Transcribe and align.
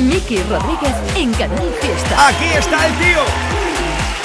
Miki 0.00 0.42
Rodríguez 0.44 0.94
en 1.14 1.32
Canal 1.34 1.70
Fiesta. 1.80 2.28
Aquí 2.28 2.46
está 2.56 2.86
el 2.86 2.94
tío. 2.94 3.20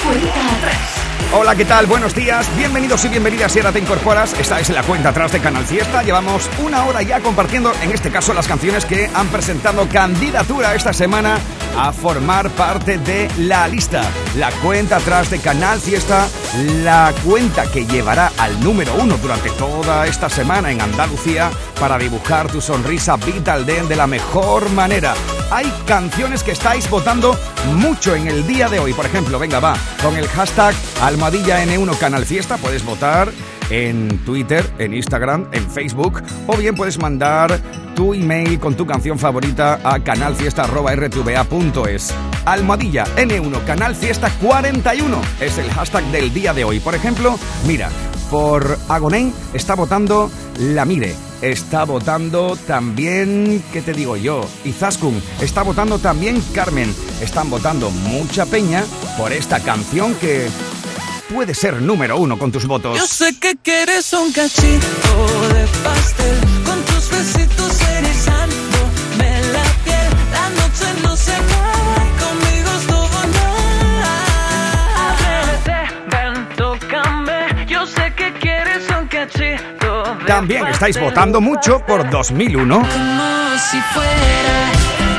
Cuenta 0.02 0.56
atrás. 0.56 0.96
Hola, 1.34 1.54
¿qué 1.54 1.64
tal? 1.64 1.86
Buenos 1.86 2.14
días, 2.14 2.48
bienvenidos 2.56 3.04
y 3.04 3.08
bienvenidas 3.08 3.52
si 3.52 3.58
ahora 3.58 3.72
te 3.72 3.80
incorporas. 3.80 4.32
Esta 4.38 4.60
es 4.60 4.70
la 4.70 4.82
cuenta 4.82 5.10
atrás 5.10 5.32
de 5.32 5.40
Canal 5.40 5.66
Fiesta. 5.66 6.02
Llevamos 6.02 6.48
una 6.64 6.84
hora 6.84 7.02
ya 7.02 7.20
compartiendo, 7.20 7.72
en 7.82 7.90
este 7.90 8.10
caso, 8.10 8.32
las 8.32 8.46
canciones 8.46 8.86
que 8.86 9.10
han 9.12 9.26
presentado 9.28 9.86
candidatura 9.88 10.74
esta 10.74 10.92
semana 10.92 11.38
a 11.76 11.92
formar 11.92 12.48
parte 12.50 12.96
de 12.98 13.28
la 13.38 13.68
lista. 13.68 14.02
La 14.36 14.50
cuenta 14.62 14.96
atrás 14.96 15.28
de 15.28 15.40
Canal 15.40 15.80
Fiesta, 15.80 16.26
la 16.84 17.12
cuenta 17.24 17.70
que 17.70 17.84
llevará 17.84 18.32
al 18.38 18.58
número 18.60 18.94
uno 18.94 19.18
durante 19.18 19.50
toda 19.50 20.06
esta 20.06 20.30
semana 20.30 20.70
en 20.70 20.80
Andalucía 20.80 21.50
para 21.78 21.98
dibujar 21.98 22.50
tu 22.50 22.60
sonrisa 22.60 23.16
Vital 23.16 23.66
Den 23.66 23.88
de 23.88 23.96
la 23.96 24.06
mejor 24.06 24.70
manera. 24.70 25.14
Hay 25.50 25.72
canciones 25.86 26.42
que 26.42 26.52
estáis 26.52 26.88
votando 26.90 27.38
mucho 27.74 28.14
en 28.14 28.26
el 28.26 28.46
día 28.46 28.68
de 28.68 28.78
hoy. 28.80 28.92
Por 28.92 29.06
ejemplo, 29.06 29.38
venga, 29.38 29.60
va, 29.60 29.74
con 30.02 30.14
el 30.16 30.28
hashtag 30.28 30.74
Almohadilla 31.02 31.64
N1 31.64 31.96
Canal 31.98 32.26
Fiesta 32.26 32.56
puedes 32.56 32.84
votar 32.84 33.30
en 33.70 34.18
Twitter, 34.24 34.68
en 34.78 34.92
Instagram, 34.94 35.46
en 35.52 35.70
Facebook 35.70 36.20
o 36.46 36.56
bien 36.56 36.74
puedes 36.74 36.98
mandar 36.98 37.60
tu 37.94 38.12
email 38.12 38.58
con 38.58 38.74
tu 38.74 38.84
canción 38.86 39.16
favorita 39.18 39.78
a 39.84 40.00
canalfiesta.rtva.es. 40.00 42.12
Almohadilla 42.44 43.04
N1 43.16 43.64
Canal 43.64 43.94
Fiesta 43.94 44.32
41 44.42 45.20
es 45.40 45.58
el 45.58 45.70
hashtag 45.70 46.04
del 46.06 46.34
día 46.34 46.52
de 46.54 46.64
hoy. 46.64 46.80
Por 46.80 46.96
ejemplo, 46.96 47.38
mira, 47.66 47.88
por 48.30 48.78
Agonén 48.88 49.32
está 49.54 49.76
votando 49.76 50.28
La 50.58 50.84
Mire. 50.84 51.25
Está 51.42 51.84
votando 51.84 52.56
también, 52.66 53.62
¿qué 53.72 53.82
te 53.82 53.92
digo 53.92 54.16
yo? 54.16 54.48
Izaskun. 54.64 55.22
Está 55.40 55.62
votando 55.62 55.98
también 55.98 56.42
Carmen. 56.54 56.94
Están 57.20 57.50
votando 57.50 57.90
mucha 57.90 58.46
peña 58.46 58.84
por 59.18 59.32
esta 59.32 59.60
canción 59.60 60.14
que 60.14 60.48
puede 61.32 61.54
ser 61.54 61.82
número 61.82 62.18
uno 62.18 62.38
con 62.38 62.50
tus 62.52 62.66
votos. 62.66 62.98
Yo 62.98 63.06
sé 63.06 63.38
que 63.38 63.56
quieres 63.56 64.12
un 64.12 64.32
cachito 64.32 64.86
de 65.54 65.66
pastel 65.84 66.40
con 66.64 66.82
tus 66.84 67.10
besitos 67.10 67.80
erizándome 67.82 68.65
También 80.26 80.66
estáis 80.66 81.00
votando 81.00 81.40
mucho 81.40 81.78
por 81.78 82.10
2001. 82.10 82.74
Como 82.74 83.58
si 83.58 83.80
fuera 83.94 84.72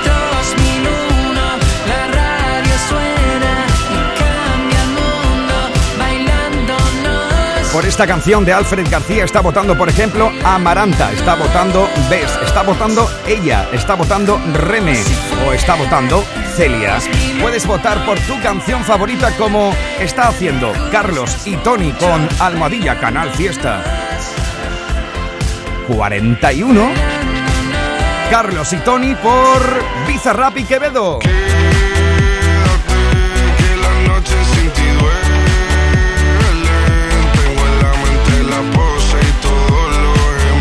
2001, 0.03 1.41
la 1.87 2.07
radio 2.07 2.73
suena 2.89 3.65
y 3.89 3.95
cambia 4.19 4.81
el 4.81 4.89
mundo 4.89 5.55
bailándonos. 5.97 7.69
Por 7.71 7.85
esta 7.85 8.05
canción 8.05 8.43
de 8.43 8.51
Alfred 8.51 8.87
García 8.89 9.23
está 9.23 9.39
votando, 9.39 9.77
por 9.77 9.87
ejemplo, 9.87 10.29
Amaranta, 10.43 11.11
está 11.13 11.35
votando 11.35 11.87
Bes, 12.09 12.29
está 12.45 12.63
votando 12.63 13.09
ella, 13.25 13.65
está 13.71 13.95
votando 13.95 14.41
Reme 14.53 15.01
o 15.47 15.53
está 15.53 15.75
votando 15.75 16.23
Celia. 16.57 16.97
Puedes 17.41 17.65
votar 17.65 18.05
por 18.05 18.19
tu 18.19 18.39
canción 18.41 18.83
favorita 18.83 19.31
como 19.37 19.73
está 20.01 20.27
haciendo 20.27 20.73
Carlos 20.91 21.47
y 21.47 21.55
Tony 21.57 21.93
con 21.93 22.27
Almohadilla 22.39 22.99
Canal 22.99 23.31
Fiesta. 23.31 24.06
41. 25.87 26.89
Carlos 28.29 28.73
y 28.73 28.77
Tony 28.77 29.15
por 29.15 29.61
Bizarrap 30.05 30.57
y 30.57 30.65
Quevedo. 30.65 31.19
que 31.19 31.27
la 33.77 34.13
noche 34.13 34.35
sin 34.53 34.69
ti 34.71 34.81
duele. 34.99 35.39
Tengo 37.33 37.63
en 37.65 37.75
la 37.81 37.91
mente 38.03 38.33
la 38.49 38.61
pose 38.75 39.17
y 39.21 39.31
todo 39.41 39.79
lo 40.03 40.13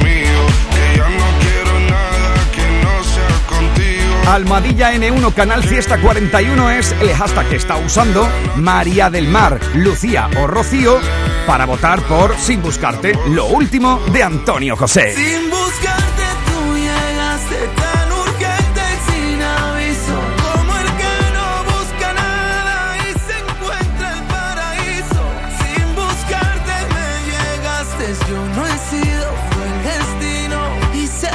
mío. 0.04 0.42
Que 0.70 0.84
ya 0.96 1.08
no 1.08 1.26
quiero 1.40 1.74
nada 1.90 2.32
que 2.54 2.66
no 2.82 2.94
sea 3.02 3.36
contigo. 3.48 4.14
Almohadilla 4.30 4.94
N1 4.94 5.34
Canal 5.34 5.64
Fiesta 5.64 5.98
41 6.00 6.70
es 6.70 6.94
el 7.00 7.12
hashtag 7.14 7.48
que 7.48 7.56
está 7.56 7.76
usando 7.76 8.28
María 8.56 9.10
del 9.10 9.26
Mar, 9.26 9.58
Lucía 9.74 10.30
o 10.40 10.46
Rocío 10.46 11.00
para 11.46 11.64
votar 11.64 12.02
por 12.02 12.36
Sin 12.36 12.60
Buscarte, 12.60 13.12
lo 13.28 13.46
último 13.46 14.00
de 14.12 14.22
Antonio 14.22 14.76
José. 14.76 15.14
Sin 15.14 15.48
buscarte 15.48 16.24
tú 16.46 16.74
llegaste 16.74 17.56
tan 17.76 18.12
urgente 18.12 18.80
y 18.92 19.12
sin 19.12 19.42
aviso 19.42 20.16
Como 20.42 20.76
el 20.76 20.86
que 21.00 21.16
no 21.36 21.48
busca 21.72 22.12
nada 22.12 22.96
y 22.98 23.12
se 23.26 23.38
encuentra 23.38 24.12
el 24.12 24.22
paraíso 24.24 25.22
Sin 25.60 25.94
buscarte 25.94 26.74
me 26.94 27.08
llegaste, 27.30 28.06
yo 28.28 28.38
no 28.56 28.66
he 28.66 28.78
sido, 28.90 29.26
fue 29.52 29.66
el 29.72 29.78
destino 29.90 30.58
Y 30.94 31.06
se 31.06 31.28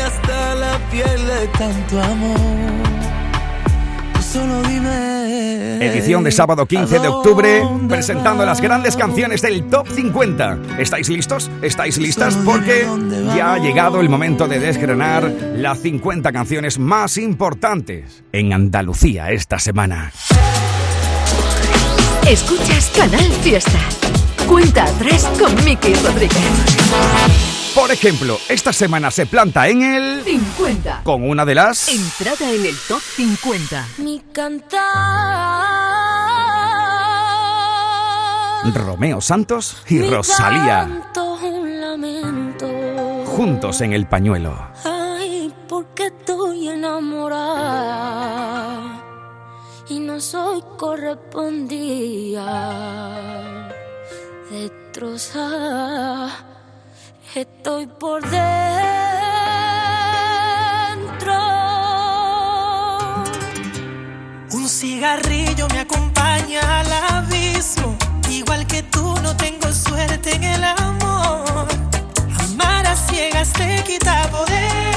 hasta 0.00 0.54
la 0.54 0.78
piel 0.90 1.26
de 1.26 1.46
tanto 1.58 2.02
amor 2.02 2.65
Edición 6.06 6.22
de 6.22 6.30
sábado 6.30 6.66
15 6.66 7.00
de 7.00 7.08
octubre, 7.08 7.62
¿a 7.62 7.64
dónde 7.64 7.96
presentando 7.96 8.46
las 8.46 8.60
grandes 8.60 8.96
canciones 8.96 9.42
del 9.42 9.68
Top 9.68 9.88
50. 9.88 10.78
¿Estáis 10.78 11.08
listos? 11.08 11.50
¿Estáis 11.62 11.98
listas? 11.98 12.36
Porque 12.44 12.86
ya 13.34 13.54
ha 13.54 13.58
llegado 13.58 14.00
el 14.00 14.08
momento 14.08 14.46
de 14.46 14.60
desgranar 14.60 15.28
las 15.56 15.80
50 15.80 16.30
canciones 16.30 16.78
más 16.78 17.18
importantes 17.18 18.22
en 18.30 18.52
Andalucía 18.52 19.32
esta 19.32 19.58
semana. 19.58 20.12
Escuchas 22.28 22.92
Canal 22.94 23.32
Fiesta. 23.42 23.80
Cuenta 24.46 24.84
atrás 24.84 25.28
con 25.40 25.52
Miki 25.64 25.92
Rodríguez. 25.92 26.76
Por 27.74 27.90
ejemplo, 27.90 28.38
esta 28.48 28.72
semana 28.72 29.10
se 29.10 29.26
planta 29.26 29.66
en 29.66 29.82
el... 29.82 30.22
50. 30.22 31.00
con 31.02 31.28
una 31.28 31.44
de 31.44 31.56
las... 31.56 31.88
Entrada 31.88 32.52
en 32.52 32.64
el 32.64 32.76
Top 32.86 33.02
50. 33.02 33.88
Mi 33.98 34.22
cantar. 34.32 35.85
Romeo 38.74 39.20
Santos 39.20 39.76
y 39.88 39.94
Mi 39.94 40.08
Rosalía 40.10 40.88
canto 40.88 41.34
un 41.34 41.80
lamento. 41.80 42.66
juntos 43.26 43.80
en 43.80 43.92
el 43.92 44.06
pañuelo. 44.06 44.56
Ay, 44.84 45.52
porque 45.68 46.06
estoy 46.06 46.68
enamorada 46.68 47.42
y 49.88 49.98
no 50.00 50.20
soy 50.20 50.62
correspondida. 50.76 53.68
Destrozada, 54.50 56.30
estoy 57.34 57.86
por 57.86 58.22
dentro. 58.22 58.36
Un 64.52 64.68
cigarrillo 64.68 65.66
me 65.72 65.80
acompaña 65.80 66.80
al 66.80 66.92
abismo. 66.92 67.96
No 69.26 69.36
tengo 69.36 69.72
suerte 69.72 70.36
en 70.36 70.44
el 70.44 70.62
amor. 70.62 71.66
Amar 72.38 72.86
a 72.86 72.94
ciegas 72.94 73.52
te 73.52 73.82
quita 73.82 74.30
poder. 74.30 74.94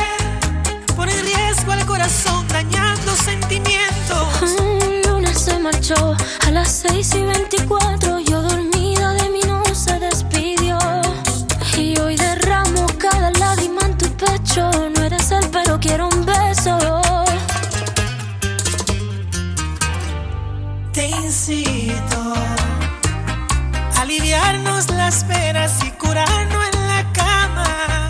Pone 0.96 1.12
en 1.18 1.26
riesgo 1.26 1.72
al 1.72 1.84
corazón, 1.88 2.48
dañando 2.48 3.16
sentimientos. 3.16 4.28
Un 4.60 5.02
lunes 5.02 5.36
se 5.42 5.58
marchó 5.58 6.16
a 6.46 6.52
las 6.52 6.70
6 6.72 7.16
y 7.16 7.24
24. 7.24 8.20
Yo 8.20 8.44
dormida 8.44 9.14
de 9.14 9.30
mí 9.32 9.40
no 9.48 9.64
se 9.74 9.98
despidió. 9.98 10.78
Y 11.76 11.98
hoy 11.98 12.16
derramo 12.16 12.86
cada 13.00 13.32
lágrima 13.32 13.82
en 13.82 13.98
tu 13.98 14.10
pecho. 14.12 14.70
No 14.96 15.06
eres 15.06 15.32
él, 15.32 15.50
pero 15.52 15.80
quiero 15.80 16.08
un 16.08 16.24
beso. 16.24 16.78
Te 20.94 21.08
incito 21.08 22.36
aliviarnos 24.31 24.92
las 24.92 25.24
penas 25.24 25.84
y 25.84 25.90
curarnos 25.92 26.64
en 26.74 26.88
la 26.88 27.04
cama. 27.14 28.10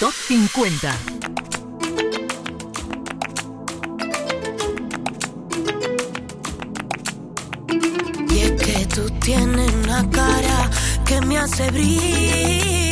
Top 0.00 0.12
50. 0.12 0.96
Y 8.30 8.38
es 8.38 8.52
que 8.62 8.86
tú 8.86 9.08
tienes 9.20 9.72
una 9.84 10.10
cara 10.10 10.70
que 11.06 11.20
me 11.20 11.38
hace 11.38 11.70
brillar 11.70 12.83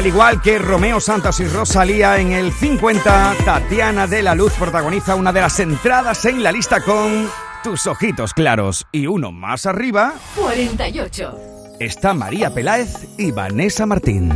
Al 0.00 0.06
igual 0.06 0.40
que 0.40 0.58
Romeo 0.58 0.98
Santos 0.98 1.40
y 1.40 1.46
Rosalía 1.46 2.18
en 2.18 2.32
el 2.32 2.52
50, 2.52 3.34
Tatiana 3.44 4.06
de 4.06 4.22
la 4.22 4.34
Luz 4.34 4.54
protagoniza 4.54 5.14
una 5.14 5.30
de 5.30 5.42
las 5.42 5.60
entradas 5.60 6.24
en 6.24 6.42
la 6.42 6.50
lista 6.50 6.80
con 6.80 7.28
Tus 7.62 7.86
ojitos 7.86 8.32
claros 8.32 8.86
y 8.92 9.06
uno 9.06 9.30
más 9.30 9.66
arriba. 9.66 10.14
48. 10.36 11.38
Está 11.78 12.14
María 12.14 12.48
Peláez 12.48 12.94
y 13.18 13.30
Vanessa 13.30 13.84
Martín. 13.84 14.32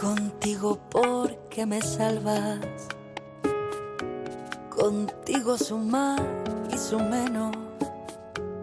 Contigo 0.00 0.80
porque 0.90 1.66
me 1.66 1.82
salvas. 1.82 2.60
Contigo 4.70 5.58
su 5.58 5.76
más 5.76 6.18
y 6.72 6.78
su 6.78 6.98
menos. 6.98 7.54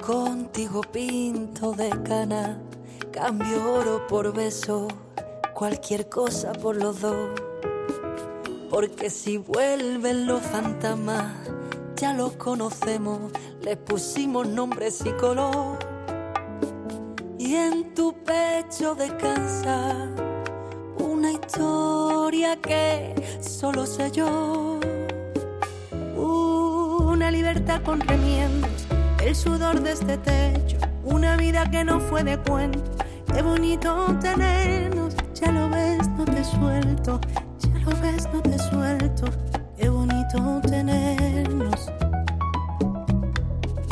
Contigo 0.03 0.81
pinto 0.91 1.73
de 1.73 1.91
cana. 2.01 2.57
Cambio 3.11 3.73
oro 3.73 4.07
por 4.07 4.33
beso 4.33 4.87
cualquier 5.61 6.09
cosa 6.09 6.53
por 6.53 6.75
los 6.75 7.01
dos. 7.01 7.29
Porque 8.71 9.11
si 9.11 9.37
vuelven 9.37 10.25
los 10.25 10.41
fantasmas, 10.41 11.35
ya 11.97 12.13
los 12.13 12.31
conocemos, 12.37 13.31
les 13.61 13.77
pusimos 13.77 14.47
nombres 14.47 15.03
y 15.05 15.11
color. 15.11 15.77
Y 17.37 17.53
en 17.53 17.93
tu 17.93 18.11
pecho 18.23 18.95
descansa 18.95 20.09
una 20.97 21.31
historia 21.31 22.59
que 22.59 23.13
solo 23.39 23.85
sé 23.85 24.09
yo. 24.09 24.79
Una 26.15 27.29
libertad 27.29 27.83
con 27.83 27.99
remiendos, 27.99 28.87
el 29.23 29.35
sudor 29.35 29.79
de 29.81 29.91
este 29.91 30.17
techo, 30.17 30.77
una 31.03 31.37
vida 31.37 31.69
que 31.69 31.83
no 31.83 31.99
fue 31.99 32.23
de 32.23 32.39
cuento. 32.39 32.81
Qué 33.31 33.43
bonito 33.43 34.17
tenernos, 34.19 35.15
ya 35.41 35.51
lo 35.51 35.69
ves, 35.69 36.07
no 36.17 36.25
te 36.25 36.43
suelto, 36.43 37.19
ya 37.59 37.79
lo 37.79 38.01
ves, 38.01 38.29
no 38.31 38.41
te 38.41 38.59
suelto. 38.59 39.25
Qué 39.77 39.89
bonito 39.89 40.61
tenernos. 40.61 41.91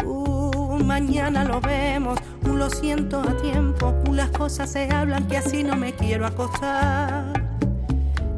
Uh, 0.05 0.77
mañana 0.83 1.43
lo 1.43 1.59
vemos, 1.59 2.19
un 2.45 2.59
lo 2.59 2.69
siento 2.69 3.21
a 3.21 3.35
tiempo, 3.37 3.93
un 4.07 4.17
las 4.17 4.29
cosas 4.29 4.71
se 4.71 4.89
hablan 4.91 5.27
que 5.27 5.37
así 5.37 5.63
no 5.63 5.75
me 5.75 5.93
quiero 5.93 6.27
acostar. 6.27 7.33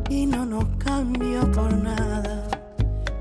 Y 0.09 0.25
no 0.25 0.45
nos 0.45 0.65
cambio 0.77 1.51
por 1.51 1.73
nada, 1.73 2.47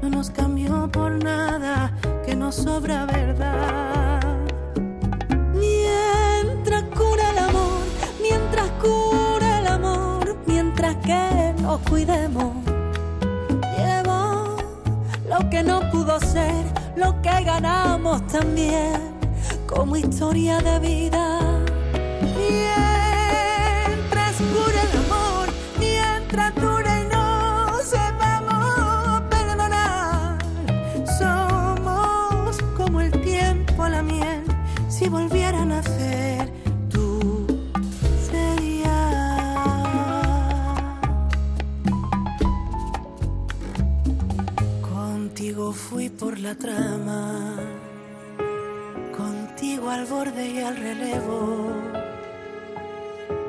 no 0.02 0.11
nos 0.11 0.30
cambio 0.30 0.88
por 0.92 1.23
nada, 1.23 1.92
que 2.25 2.37
nos 2.37 2.54
sobra 2.54 3.06
verdad. 3.06 4.30
Cuidemos. 11.89 12.53
Llevo 13.77 14.57
lo 15.29 15.51
que 15.51 15.63
no 15.63 15.89
pudo 15.91 16.19
ser, 16.21 16.65
lo 16.97 17.21
que 17.23 17.45
ganamos 17.45 18.27
también, 18.27 19.01
como 19.67 19.97
historia 19.97 20.59
de 20.59 20.79
vida. 20.81 21.41
Mientras 22.37 24.37
cura 24.37 24.83
el 24.91 24.99
amor, 25.05 25.49
mientras 25.79 26.55
dure 26.55 26.70
la 46.42 46.54
trama, 46.54 47.56
contigo 49.14 49.90
al 49.90 50.06
borde 50.06 50.49
y 50.49 50.59
al 50.61 50.76
relevo. 50.76 51.73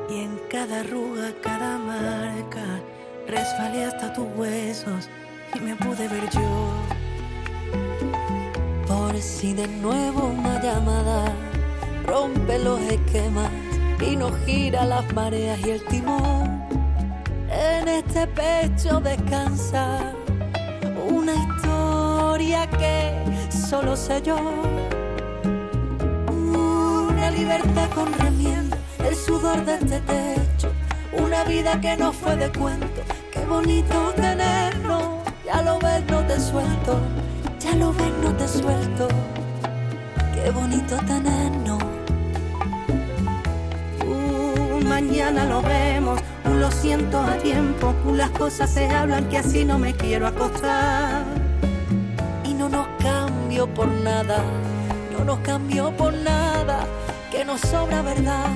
Y 0.10 0.20
en 0.20 0.38
cada 0.50 0.82
arruga, 0.82 1.32
cada 1.42 1.78
marca, 1.78 2.82
resbalé 3.28 3.86
hasta 3.86 4.12
tus 4.12 4.28
huesos 4.36 5.10
y 5.56 5.60
me 5.62 5.76
pude 5.78 6.08
ver 6.10 6.30
yo. 6.32 6.70
Por 8.88 9.16
si 9.22 9.54
de 9.54 9.68
nuevo 9.68 10.28
una 10.28 10.62
llamada 10.62 11.34
rompe 12.06 12.60
los 12.60 12.82
esquemas 12.82 13.52
y 14.06 14.18
nos 14.18 14.36
gira 14.46 14.84
las 14.84 15.14
mareas 15.14 15.60
y 15.66 15.70
el 15.70 15.86
timón. 15.86 16.62
En 17.50 17.88
este 17.88 18.28
pecho 18.28 19.00
descansa 19.00 20.14
una 21.10 21.34
historia 21.34 21.61
que 22.42 23.14
solo 23.52 23.96
sé 23.96 24.22
yo. 24.24 24.36
Una 26.28 27.30
libertad 27.30 27.88
con 27.94 28.12
remiendo, 28.14 28.76
el 29.08 29.16
sudor 29.16 29.64
de 29.64 29.76
este 29.76 30.00
techo. 30.02 30.72
Una 31.14 31.44
vida 31.44 31.80
que 31.80 31.96
no 31.98 32.12
fue 32.12 32.36
de 32.36 32.52
cuento. 32.52 33.02
Qué 33.32 33.46
bonito 33.46 34.12
tenerlo. 34.16 35.20
Ya 35.46 35.62
lo 35.62 35.78
ves, 35.80 36.04
no 36.10 36.26
te 36.26 36.40
suelto. 36.40 37.00
Ya 37.60 37.76
lo 37.76 37.94
ves, 37.94 38.14
no 38.24 38.34
te 38.34 38.48
suelto. 38.48 39.08
Qué 40.34 40.50
bonito 40.50 40.98
tenernos. 41.06 41.84
Uh, 44.04 44.84
mañana 44.84 45.46
lo 45.46 45.62
vemos, 45.62 46.20
un 46.46 46.60
lo 46.60 46.72
siento 46.72 47.22
a 47.22 47.36
tiempo, 47.36 47.94
un 48.06 48.18
las 48.18 48.32
cosas 48.32 48.72
se 48.72 48.88
hablan 48.90 49.30
que 49.30 49.38
así 49.38 49.64
no 49.64 49.78
me 49.78 49.94
quiero 49.94 50.26
acostar. 50.26 51.31
Por 53.76 53.88
nada, 53.88 54.44
no 55.12 55.24
nos 55.24 55.40
cambio 55.40 55.92
por 55.96 56.14
nada, 56.14 56.86
que 57.32 57.46
nos 57.46 57.62
sobra 57.62 58.02
verdad. 58.02 58.48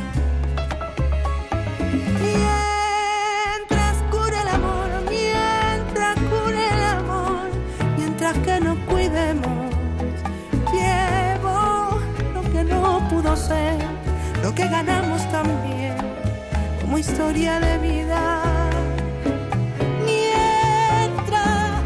Mientras 2.21 3.95
cure 4.11 4.41
el 4.41 4.47
amor, 4.47 4.89
mientras 5.09 6.15
cure 6.31 6.67
el 6.67 6.83
amor, 6.99 7.49
mientras 7.97 8.37
que 8.39 8.59
nos 8.59 8.77
cuidemos, 8.79 9.73
llevo 10.73 11.99
lo 12.33 12.41
que 12.51 12.63
no 12.63 13.07
pudo 13.09 13.35
ser, 13.35 13.77
lo 14.43 14.53
que 14.53 14.67
ganamos 14.67 15.21
también, 15.31 15.95
como 16.81 16.97
historia 16.97 17.59
de 17.59 17.77
vida. 17.77 18.41
Mientras 20.05 21.81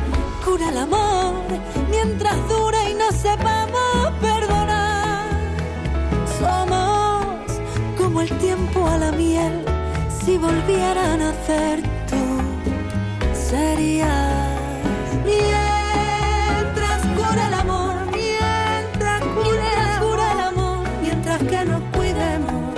cura 0.45 0.69
el 0.69 0.77
amor, 0.77 1.33
mientras 1.89 2.35
Si 10.29 10.37
volviera 10.37 11.13
a 11.13 11.17
nacer 11.17 11.81
tú, 12.07 12.23
serías. 13.33 14.59
Mientras 15.25 17.01
cura 17.17 17.47
el 17.47 17.53
amor, 17.55 17.95
mientras 18.11 19.21
cura, 19.23 19.99
cura 19.99 20.31
el 20.33 20.39
amor, 20.51 20.87
mientras 21.01 21.39
que 21.39 21.65
nos 21.65 21.81
cuidemos, 21.95 22.75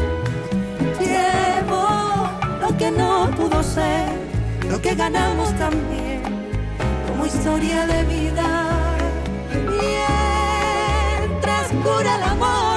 llevo 0.97 1.85
lo 2.61 2.77
que 2.77 2.89
no 2.89 3.29
pudo 3.35 3.61
ser, 3.61 4.07
lo 4.69 4.81
que 4.81 4.95
ganamos 4.95 5.53
también, 5.57 6.23
como 7.05 7.25
historia 7.25 7.85
de 7.85 8.03
vida. 8.05 8.47
Mientras 9.75 11.67
cura 11.83 12.15
el 12.15 12.23
amor, 12.23 12.70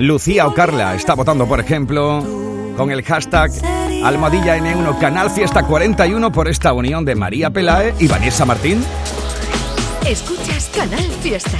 Lucía 0.00 0.46
o 0.46 0.54
Carla 0.54 0.94
está 0.94 1.14
votando, 1.14 1.46
por 1.46 1.60
ejemplo, 1.60 2.24
con 2.74 2.90
el 2.90 3.02
hashtag 3.02 3.50
Almohadilla 4.02 4.56
N1 4.56 4.98
Canal 4.98 5.28
Fiesta 5.28 5.62
41 5.62 6.32
por 6.32 6.48
esta 6.48 6.72
unión 6.72 7.04
de 7.04 7.14
María 7.14 7.50
Pelae 7.50 7.94
y 7.98 8.08
Vanessa 8.08 8.46
Martín. 8.46 8.82
Escuchas 10.06 10.70
Canal 10.74 11.04
Fiesta. 11.20 11.58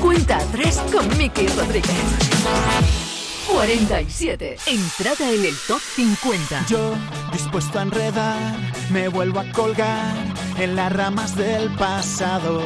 Cuenta 0.00 0.36
atrás 0.36 0.80
con 0.92 1.18
Miki 1.18 1.48
Rodríguez. 1.48 1.90
47. 3.50 4.56
Entrada 4.66 5.32
en 5.32 5.44
el 5.44 5.54
top 5.66 5.80
50. 5.80 6.66
Yo, 6.68 6.94
dispuesto 7.32 7.80
a 7.80 7.82
enredar, 7.82 8.56
me 8.92 9.08
vuelvo 9.08 9.40
a 9.40 9.50
colgar 9.50 10.14
en 10.60 10.76
las 10.76 10.92
ramas 10.92 11.34
del 11.36 11.68
pasado. 11.74 12.62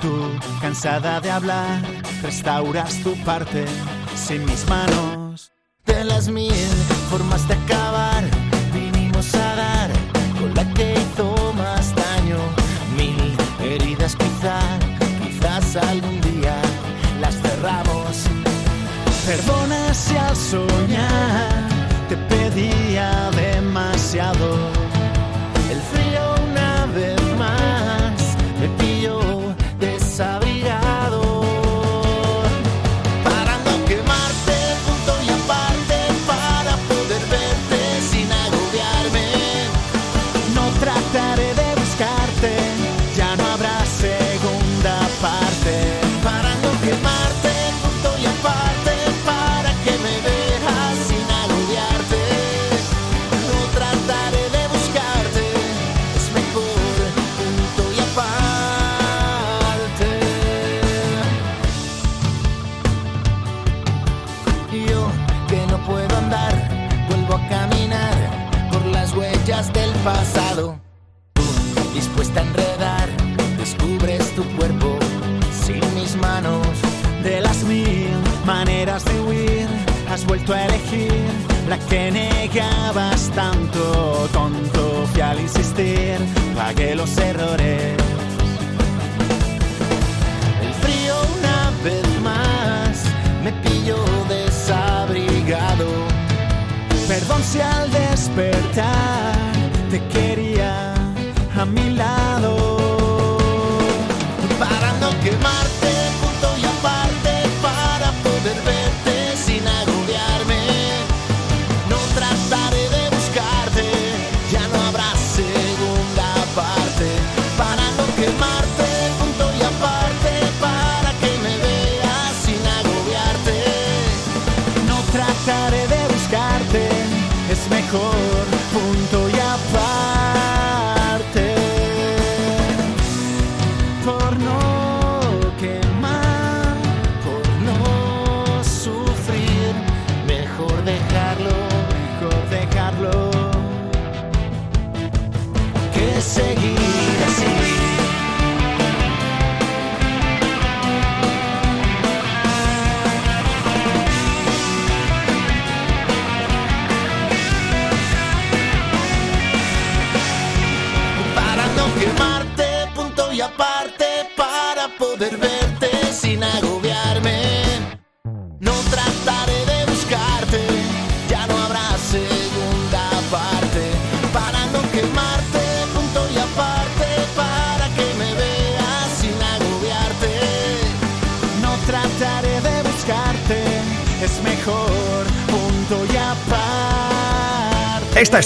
Tú, 0.00 0.30
cansada 0.62 1.20
de 1.20 1.30
hablar, 1.30 1.82
restauras 2.22 3.02
tu 3.02 3.14
parte 3.22 3.66
sin 4.16 4.44
mis 4.46 4.66
manos. 4.68 5.52
De 5.84 6.04
las 6.04 6.28
mil 6.28 6.52
formas 7.10 7.46
de 7.48 7.54
acabar, 7.54 8.15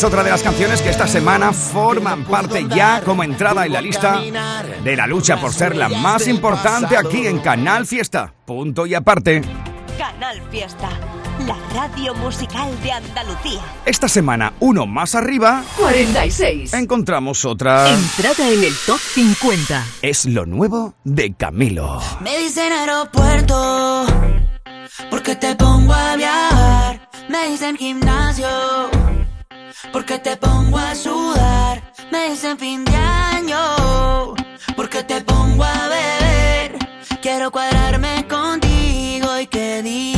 es 0.00 0.04
otra 0.04 0.24
de 0.24 0.30
las 0.30 0.42
canciones 0.42 0.80
que 0.80 0.88
esta 0.88 1.06
semana 1.06 1.52
forman 1.52 2.24
parte 2.24 2.66
ya 2.74 3.02
como 3.04 3.22
entrada 3.22 3.66
en 3.66 3.74
la 3.74 3.82
lista 3.82 4.18
de 4.82 4.96
la 4.96 5.06
lucha 5.06 5.38
por 5.38 5.52
ser 5.52 5.76
la 5.76 5.90
más 5.90 6.26
importante 6.26 6.96
aquí 6.96 7.26
en 7.26 7.38
Canal 7.40 7.86
Fiesta. 7.86 8.32
Punto 8.46 8.86
y 8.86 8.94
aparte. 8.94 9.42
Canal 9.98 10.40
Fiesta, 10.50 10.88
la 11.46 11.54
radio 11.74 12.14
musical 12.14 12.70
de 12.82 12.92
Andalucía. 12.92 13.60
Esta 13.84 14.08
semana, 14.08 14.54
uno 14.60 14.86
más 14.86 15.14
arriba, 15.14 15.64
46. 15.76 16.72
encontramos 16.72 17.44
otra. 17.44 17.90
Entrada 17.90 18.48
en 18.48 18.64
el 18.64 18.74
top 18.86 18.98
50. 18.98 19.84
Es 20.00 20.24
lo 20.24 20.46
nuevo 20.46 20.94
de 21.04 21.34
Camilo. 21.34 22.00
Me 22.20 22.38
dicen 22.38 22.72
aeropuerto, 22.72 24.06
porque 25.10 25.36
te 25.36 25.54
pongo 25.56 25.92
a 25.92 26.16
viajar. 26.16 27.10
Me 27.28 27.50
dicen 27.50 27.76
gimnasio, 27.76 28.48
porque 29.92 30.18
te 30.18 30.36
pongo 30.36 30.78
a 30.78 30.94
sudar. 30.94 31.82
Me 32.10 32.30
dicen 32.30 32.58
fin 32.58 32.84
de 32.84 32.96
año, 32.96 34.34
porque 34.76 35.02
te 35.04 35.20
pongo 35.22 35.64
a 35.64 35.88
beber. 35.88 36.78
Quiero 37.22 37.50
cuadrarme 37.50 38.26
contigo 38.28 39.38
y 39.38 39.46
que 39.46 39.82
digan 39.82 40.09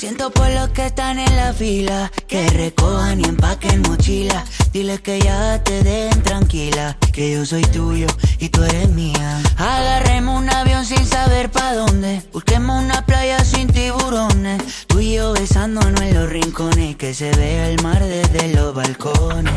siento 0.00 0.30
por 0.30 0.48
los 0.48 0.70
que 0.70 0.86
están 0.86 1.18
en 1.18 1.36
la 1.36 1.52
fila, 1.52 2.10
que 2.26 2.48
recojan 2.48 3.20
y 3.20 3.24
empaquen 3.24 3.82
mochila. 3.82 4.42
Dile 4.72 4.96
que 5.02 5.20
ya 5.20 5.62
te 5.62 5.82
den 5.82 6.22
tranquila, 6.22 6.96
que 7.12 7.32
yo 7.32 7.44
soy 7.44 7.60
tuyo 7.66 8.06
y 8.38 8.48
tú 8.48 8.62
eres 8.64 8.88
mía. 8.88 9.42
Agarremos 9.58 10.40
un 10.40 10.48
avión 10.48 10.86
sin 10.86 11.04
saber 11.04 11.50
pa' 11.50 11.74
dónde, 11.74 12.22
busquemos 12.32 12.82
una 12.82 13.04
playa 13.04 13.44
sin 13.44 13.68
tiburones. 13.68 14.86
Tú 14.86 15.00
y 15.00 15.16
yo 15.16 15.34
besándonos 15.34 16.00
en 16.00 16.14
los 16.14 16.30
rincones, 16.30 16.96
que 16.96 17.12
se 17.12 17.30
vea 17.32 17.68
el 17.68 17.82
mar 17.82 18.02
desde 18.02 18.54
los 18.54 18.74
balcones. 18.74 19.52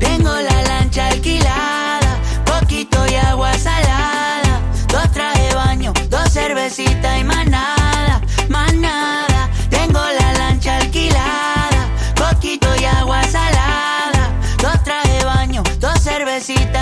Tengo 0.00 0.32
la 0.32 0.62
lancha 0.62 1.08
alquilada, 1.08 2.18
poquito 2.46 3.06
y 3.06 3.16
agua 3.16 3.52
salada. 3.58 4.62
Dos 4.88 5.12
traje 5.12 5.54
baño, 5.54 5.92
dos 6.08 6.32
cervecitas 6.32 7.20
y 7.20 7.24
más 7.24 7.46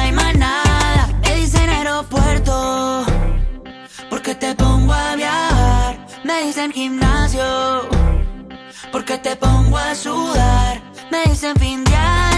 y 0.09 0.13
más 0.13 0.35
nada. 0.37 1.09
Me 1.23 1.37
dicen 1.37 1.69
aeropuerto, 1.69 3.05
porque 4.11 4.35
te 4.35 4.55
pongo 4.55 4.93
a 4.93 5.17
viajar. 5.17 6.07
Me 6.25 6.45
dicen 6.45 6.73
gimnasio, 6.73 7.89
porque 8.91 9.19
te 9.19 9.37
pongo 9.37 9.77
a 9.79 9.95
sudar. 9.95 10.81
Me 11.11 11.25
dicen 11.25 11.55
fin 11.57 11.85
de 11.85 11.95
año, 11.95 12.32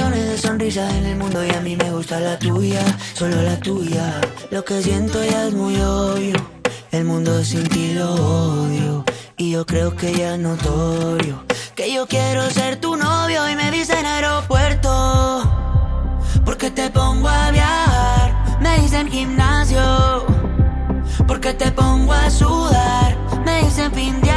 Billones 0.00 0.28
de 0.28 0.38
sonrisas 0.38 0.94
en 0.94 1.04
el 1.04 1.16
mundo 1.18 1.44
y 1.44 1.50
a 1.50 1.60
mí 1.60 1.76
me 1.76 1.90
gusta 1.90 2.18
la 2.20 2.38
tuya, 2.38 2.80
solo 3.12 3.42
la 3.42 3.60
tuya. 3.60 4.18
Lo 4.50 4.64
que 4.64 4.80
siento 4.80 5.22
ya 5.22 5.46
es 5.46 5.52
muy 5.52 5.78
obvio. 5.78 6.36
El 6.90 7.04
mundo 7.04 7.44
sin 7.44 7.68
ti 7.68 7.92
lo 7.92 8.14
odio. 8.14 9.04
Y 9.36 9.50
yo 9.50 9.66
creo 9.66 9.94
que 9.94 10.14
ya 10.14 10.36
es 10.36 10.40
notorio. 10.40 11.44
Que 11.74 11.92
yo 11.92 12.06
quiero 12.06 12.48
ser 12.48 12.80
tu 12.80 12.96
novio 12.96 13.46
y 13.50 13.56
me 13.56 13.70
dicen 13.70 14.06
aeropuerto. 14.06 15.42
Porque 16.46 16.70
te 16.70 16.88
pongo 16.88 17.28
a 17.28 17.50
viajar. 17.50 18.58
Me 18.62 18.78
dicen 18.78 19.10
gimnasio. 19.10 20.24
Porque 21.26 21.52
te 21.52 21.70
pongo 21.72 22.14
a 22.14 22.30
sudar. 22.30 23.18
Me 23.44 23.64
dicen 23.64 23.92
fin 23.92 24.18
de 24.22 24.29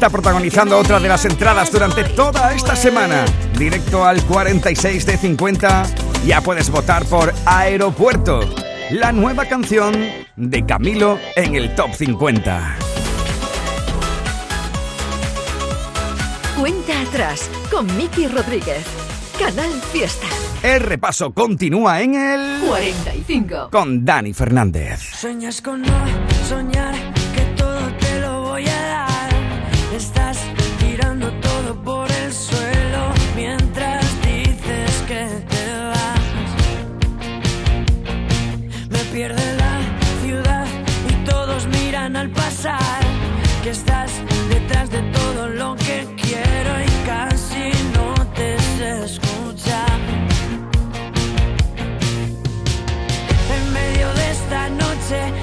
está 0.00 0.08
protagonizando 0.08 0.78
otra 0.78 0.98
de 0.98 1.08
las 1.08 1.26
entradas 1.26 1.70
durante 1.70 2.04
toda 2.04 2.54
esta 2.54 2.74
semana. 2.74 3.26
Directo 3.58 4.02
al 4.02 4.24
46 4.24 5.04
de 5.04 5.18
50. 5.18 5.82
Ya 6.24 6.40
puedes 6.40 6.70
votar 6.70 7.04
por 7.04 7.34
Aeropuerto, 7.44 8.40
la 8.92 9.12
nueva 9.12 9.44
canción 9.44 9.92
de 10.36 10.64
Camilo 10.64 11.18
en 11.36 11.54
el 11.54 11.74
Top 11.74 11.92
50. 11.92 12.76
Cuenta 16.58 17.02
atrás 17.02 17.50
con 17.70 17.84
Miki 17.98 18.26
Rodríguez. 18.26 18.86
Canal 19.38 19.70
Fiesta. 19.92 20.28
El 20.62 20.80
repaso 20.80 21.32
continúa 21.34 22.00
en 22.00 22.14
el 22.14 22.60
45. 22.66 23.68
con 23.70 24.02
Dani 24.02 24.32
Fernández. 24.32 25.00
Sueñas 25.12 25.60
con 25.60 25.82
no 25.82 26.04
soñar 26.48 26.94
Que 43.62 43.70
estás 43.70 44.10
detrás 44.48 44.88
de 44.90 45.02
todo 45.12 45.48
lo 45.48 45.76
que 45.76 46.06
quiero 46.16 46.72
y 46.80 47.06
casi 47.06 47.70
no 47.92 48.14
te 48.34 48.54
escucha. 49.04 49.84
En 53.56 53.72
medio 53.72 54.14
de 54.14 54.30
esta 54.30 54.70
noche 54.70 55.39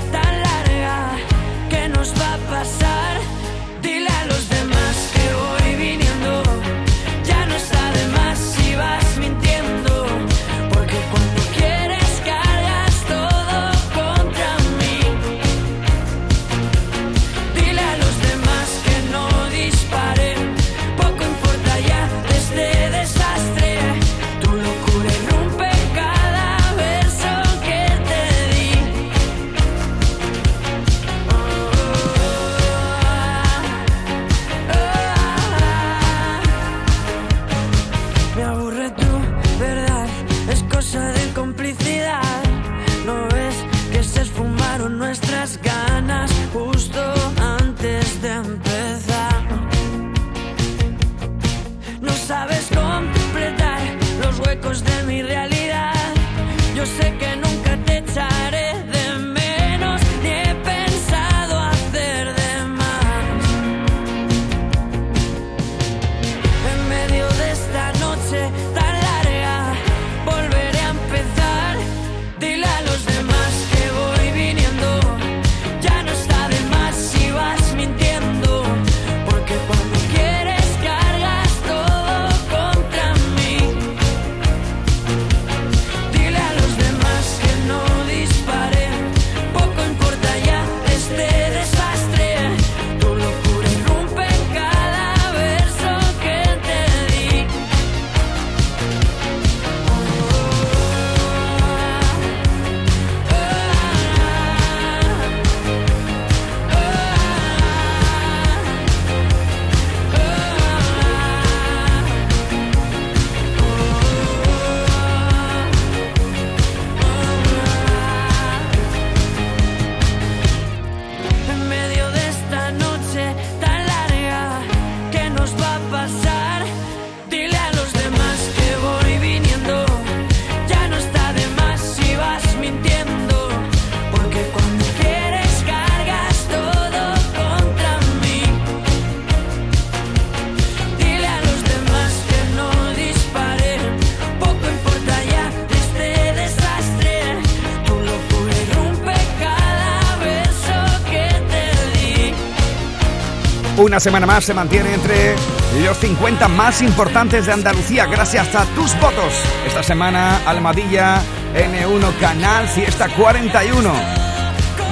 Una 153.88 154.02
semana 154.02 154.26
más 154.26 154.43
se 154.43 154.54
mantiene 154.54 154.93
entre 154.93 155.34
los 155.82 155.97
50 156.00 156.50
más 156.50 156.82
importantes 156.82 157.45
de 157.45 157.54
Andalucía 157.54 158.06
gracias 158.06 158.54
a 158.54 158.65
tus 158.76 158.93
votos. 159.00 159.34
Esta 159.65 159.82
semana 159.82 160.41
Almadilla 160.45 161.21
N1 161.56 162.19
Canal 162.19 162.67
Fiesta 162.67 163.08
41. 163.08 163.93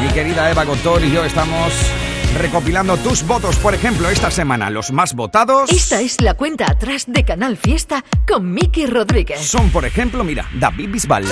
Mi 0.02 0.08
querida 0.14 0.50
Eva 0.50 0.64
Gotor 0.64 1.04
y 1.04 1.12
yo 1.12 1.26
estamos 1.26 1.74
recopilando 2.38 2.96
tus 2.96 3.28
votos, 3.28 3.58
por 3.58 3.76
ejemplo, 3.76 4.10
esta 4.10 4.32
semana 4.32 4.70
los 4.70 4.92
más 4.92 5.14
votados 5.14 5.70
Esta 5.72 6.00
es 6.00 6.22
la 6.22 6.34
cuenta 6.34 6.66
atrás 6.72 7.04
de 7.08 7.26
Canal 7.26 7.58
Fiesta 7.58 8.04
con 8.26 8.50
Miki 8.50 8.86
Rodríguez. 8.86 9.42
son, 9.42 9.72
por 9.72 9.84
ejemplo, 9.84 10.24
mira, 10.24 10.48
David 10.54 10.90
Bisbal, 10.90 11.26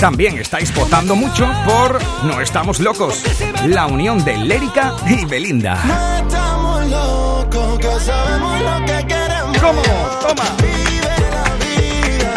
También 0.00 0.38
estáis 0.38 0.74
votando 0.74 1.14
mucho 1.14 1.46
por 1.66 2.00
No 2.24 2.40
estamos 2.40 2.80
locos, 2.80 3.22
la 3.66 3.86
unión 3.86 4.24
de 4.24 4.34
Lérica 4.38 4.94
y 5.06 5.26
Belinda. 5.26 5.74
No 5.84 6.16
estamos 6.16 6.86
locos, 6.86 7.78
que 7.78 8.00
sabemos 8.00 8.60
lo 8.62 8.86
que 8.86 9.06
queremos. 9.06 9.58
¿Cómo? 9.58 9.82
Toma. 10.22 10.56
Vive 10.62 11.16
la 11.30 11.54
vida, 11.66 12.32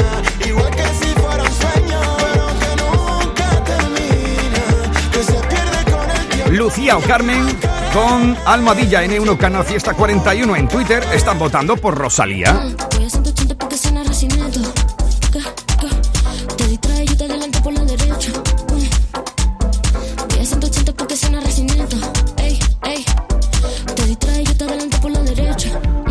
igual 0.46 0.72
que 0.72 0.84
si 0.84 1.14
fuera 1.14 1.42
un 1.42 1.54
sueño, 1.54 2.02
pero 2.18 2.48
que 2.60 2.72
nunca 2.84 3.64
termina, 3.64 5.10
que 5.14 5.24
se 5.24 5.34
pierde 5.34 5.92
con 5.92 6.12
el 6.12 6.28
tiempo. 6.28 6.52
Lucía 6.52 6.98
o 6.98 7.02
Carmen 7.02 7.58
con 7.94 8.38
Almadilla 8.46 9.06
N1 9.06 9.38
Canal 9.38 9.64
Fiesta 9.64 9.94
41 9.94 10.58
en 10.58 10.68
Twitter 10.68 11.02
están 11.14 11.40
votando 11.40 11.78
por 11.78 11.98
Rosalía. 11.98 12.62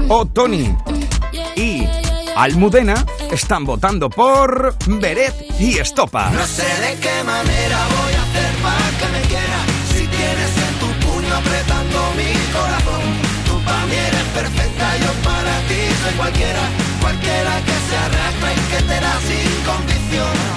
O 0.08 0.26
Tony 0.26 0.76
y 1.56 1.86
Almudena 2.36 3.04
están 3.30 3.64
votando 3.64 4.10
por 4.10 4.74
Beret 4.86 5.34
y 5.58 5.78
Estopa. 5.78 6.30
No 6.30 6.46
sé 6.46 6.62
de 6.62 6.98
qué 7.00 7.24
manera 7.24 7.78
voy 7.96 8.14
a 8.14 8.22
hacer 8.22 8.52
para 8.62 8.88
que 8.98 9.06
me 9.12 9.20
quiera. 9.28 9.58
Si 9.92 10.06
tienes 10.06 10.52
en 10.66 10.74
tu 10.80 11.06
puño 11.06 11.34
apretando 11.34 11.98
mi 12.16 12.32
corazón. 12.52 13.02
Tú 13.46 13.64
para 13.64 13.86
mí 13.86 13.94
eres 13.94 14.26
perfecta, 14.34 14.96
yo 14.98 15.12
para 15.22 15.54
ti 15.68 15.80
soy 16.02 16.14
cualquiera. 16.16 16.62
Cualquiera 17.00 17.52
que 17.66 17.76
se 17.88 17.96
arrastra 17.96 18.52
y 18.52 18.60
que 18.70 18.82
te 18.82 19.00
da 19.00 19.14
sin 19.20 19.50
condición. 19.64 20.52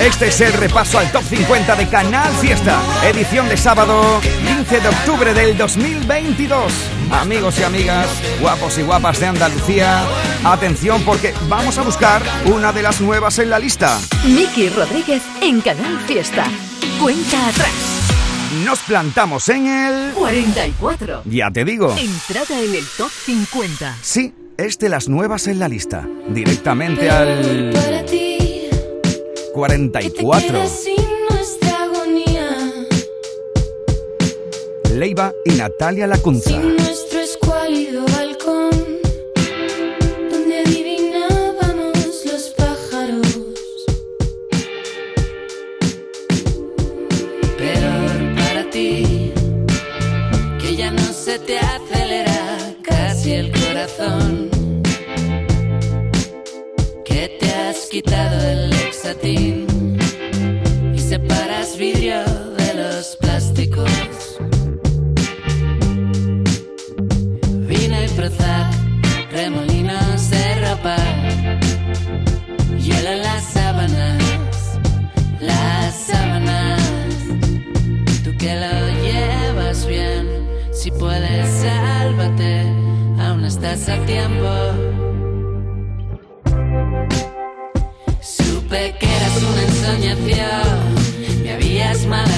Este 0.00 0.26
es 0.26 0.40
el 0.42 0.52
repaso 0.52 0.98
al 0.98 1.10
top 1.10 1.22
50 1.22 1.76
de 1.76 1.88
Canal 1.88 2.30
Fiesta, 2.34 2.78
edición 3.08 3.48
de 3.48 3.56
sábado 3.56 4.20
15 4.20 4.80
de 4.80 4.88
octubre 4.88 5.32
del 5.32 5.56
2022. 5.56 6.72
Amigos 7.10 7.58
y 7.58 7.62
amigas, 7.62 8.08
guapos 8.40 8.76
y 8.76 8.82
guapas 8.82 9.18
de 9.20 9.28
Andalucía, 9.28 10.04
atención 10.44 11.02
porque 11.04 11.32
vamos 11.48 11.78
a 11.78 11.82
buscar 11.82 12.22
una 12.44 12.70
de 12.72 12.82
las 12.82 13.00
nuevas 13.00 13.38
en 13.38 13.48
la 13.48 13.58
lista. 13.58 13.98
Miki 14.24 14.68
Rodríguez 14.68 15.22
en 15.40 15.60
Canal 15.62 15.98
Fiesta. 16.00 16.44
Cuenta 17.00 17.48
atrás. 17.48 17.72
Nos 18.64 18.80
plantamos 18.80 19.48
en 19.48 19.66
el 19.66 20.12
44. 20.12 21.22
Ya 21.24 21.50
te 21.50 21.64
digo. 21.64 21.94
Entrada 21.96 22.60
en 22.60 22.74
el 22.74 22.84
top 22.98 23.10
50. 23.10 23.96
Sí, 24.02 24.34
es 24.56 24.78
de 24.78 24.88
las 24.88 25.08
nuevas 25.08 25.46
en 25.46 25.58
la 25.58 25.68
lista. 25.68 26.08
Directamente 26.28 27.10
al 27.10 27.70
Para 27.72 28.04
ti, 28.04 28.38
que 28.62 29.10
te 29.34 29.52
44. 29.52 30.52
quedas 30.52 30.70
sin 30.84 31.04
nuestra 31.30 31.82
agonía, 31.84 32.48
Leiva 34.94 35.32
y 35.44 35.50
Natalia 35.52 36.06
Lacunza. 36.06 36.60
Quitado 57.94 58.40
el 58.40 58.72
exatín 58.72 59.66
y 60.92 60.98
separas 60.98 61.78
vidrio 61.78 62.24
de 62.56 62.74
los 62.74 63.14
plásticos. 63.20 63.88
Vino 67.68 67.96
y 68.04 68.08
Prozac, 68.16 68.68
remolinos 69.30 70.28
de 70.28 70.44
ropa, 70.66 70.96
hielo 72.80 73.10
en 73.10 73.22
las 73.22 73.44
sábanas, 73.44 74.80
las 75.40 75.94
sábanas. 75.94 76.82
Tú 78.24 78.36
que 78.36 78.56
lo 78.56 79.02
llevas 79.04 79.86
bien, 79.86 80.26
si 80.72 80.90
puedes, 80.90 81.48
sálvate, 81.62 82.62
aún 83.20 83.44
estás 83.44 83.88
a 83.88 84.04
tiempo. 84.04 84.93
Me 91.42 91.52
habías 91.52 92.06
mal 92.06 92.28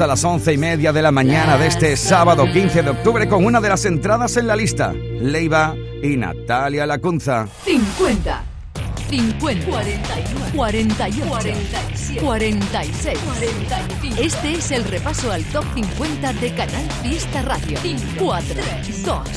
a 0.00 0.06
las 0.06 0.22
once 0.24 0.52
y 0.52 0.58
media 0.58 0.92
de 0.92 1.02
la 1.02 1.10
mañana 1.10 1.56
de 1.56 1.66
este 1.66 1.96
sábado 1.96 2.44
15 2.52 2.82
de 2.82 2.90
octubre 2.90 3.28
con 3.28 3.44
una 3.44 3.60
de 3.60 3.68
las 3.68 3.84
entradas 3.84 4.36
en 4.36 4.46
la 4.46 4.54
lista, 4.54 4.92
Leiva 4.92 5.74
y 6.02 6.16
Natalia 6.16 6.86
Lacunza. 6.86 7.48
50. 7.64 8.42
50. 9.10 9.66
49. 9.66 10.52
48. 10.54 11.28
47. 11.28 12.20
46. 12.20 13.18
45. 13.18 14.22
Este 14.22 14.52
es 14.52 14.70
el 14.70 14.84
repaso 14.84 15.32
al 15.32 15.42
top 15.44 15.64
50 15.74 16.32
de 16.34 16.54
Canal 16.54 16.90
Fiesta 17.02 17.42
Radio. 17.42 17.78
4, 18.18 18.54
2, 19.04 19.28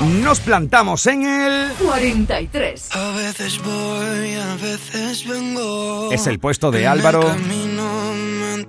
1. 0.00 0.22
Nos 0.22 0.40
plantamos 0.40 1.06
en 1.06 1.24
el... 1.24 1.72
43. 1.84 2.90
A 2.92 3.10
veces 3.16 3.58
voy, 3.62 4.34
a 4.34 4.54
veces 4.54 5.26
vengo. 5.26 6.10
Es 6.12 6.26
el 6.26 6.38
puesto 6.38 6.70
de 6.70 6.86
Álvaro. 6.86 7.22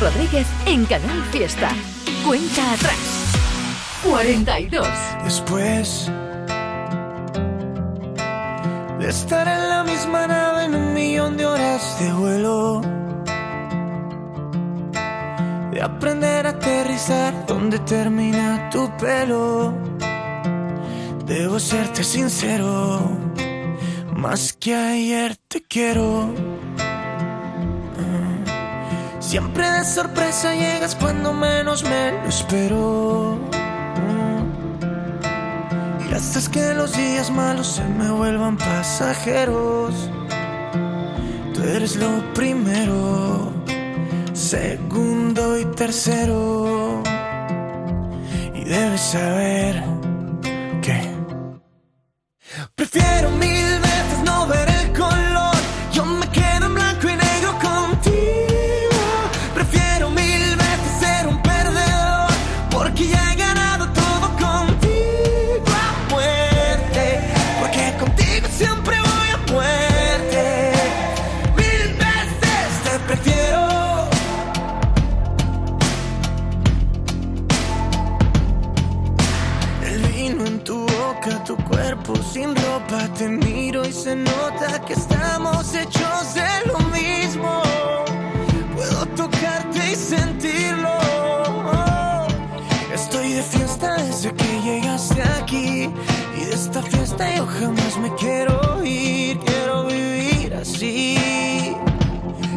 Rodríguez 0.00 0.46
en 0.66 0.84
Canal 0.84 1.22
Fiesta. 1.32 1.70
Cuenta 2.26 2.72
atrás. 2.72 2.98
42. 4.04 4.86
Después 5.24 6.10
de 8.98 9.08
estar 9.08 9.48
en 9.48 9.68
la 9.68 9.84
misma 9.84 10.26
nave 10.26 10.64
en 10.64 10.74
un 10.74 10.92
millón 10.92 11.36
de 11.36 11.46
horas 11.46 11.98
de 11.98 12.12
vuelo, 12.12 12.82
de 15.72 15.82
aprender 15.82 16.46
a 16.46 16.50
aterrizar 16.50 17.46
donde 17.46 17.78
termina 17.80 18.68
tu 18.70 18.90
pelo, 18.98 19.72
debo 21.24 21.58
serte 21.58 22.04
sincero, 22.04 23.00
más 24.14 24.52
que 24.52 24.74
ayer 24.74 25.36
te 25.48 25.62
quiero. 25.62 26.55
Siempre 29.26 29.68
de 29.68 29.84
sorpresa 29.84 30.54
llegas 30.54 30.94
cuando 30.94 31.32
menos 31.32 31.82
me 31.82 32.12
lo 32.12 32.28
espero. 32.28 33.36
Y 36.08 36.14
haces 36.14 36.48
que 36.48 36.74
los 36.74 36.96
días 36.96 37.32
malos 37.32 37.66
se 37.66 37.82
me 37.82 38.08
vuelvan 38.08 38.56
pasajeros. 38.56 40.08
Tú 41.52 41.60
eres 41.64 41.96
lo 41.96 42.22
primero, 42.34 43.52
segundo 44.32 45.58
y 45.58 45.64
tercero. 45.74 47.02
Y 48.54 48.62
debes 48.62 49.00
saber 49.00 49.82
que 50.82 51.00
prefiero 52.76 53.30
mil 53.32 53.80
veces. 53.80 53.95
te 83.04 83.28
miro 83.28 83.86
y 83.86 83.92
se 83.92 84.16
nota 84.16 84.80
que 84.86 84.94
estamos 84.94 85.74
hechos 85.74 86.34
de 86.34 86.66
lo 86.66 86.78
mismo. 86.90 87.62
Puedo 88.74 89.06
tocarte 89.16 89.92
y 89.92 89.94
sentirlo. 89.94 90.98
Estoy 92.92 93.34
de 93.34 93.42
fiesta 93.42 93.96
desde 93.96 94.32
que 94.32 94.60
llegaste 94.62 95.22
aquí. 95.22 95.90
Y 96.40 96.44
de 96.44 96.54
esta 96.54 96.82
fiesta 96.82 97.34
yo 97.36 97.46
jamás 97.46 97.98
me 97.98 98.14
quiero 98.14 98.84
ir. 98.84 99.38
Quiero 99.40 99.86
vivir 99.86 100.54
así. 100.54 101.18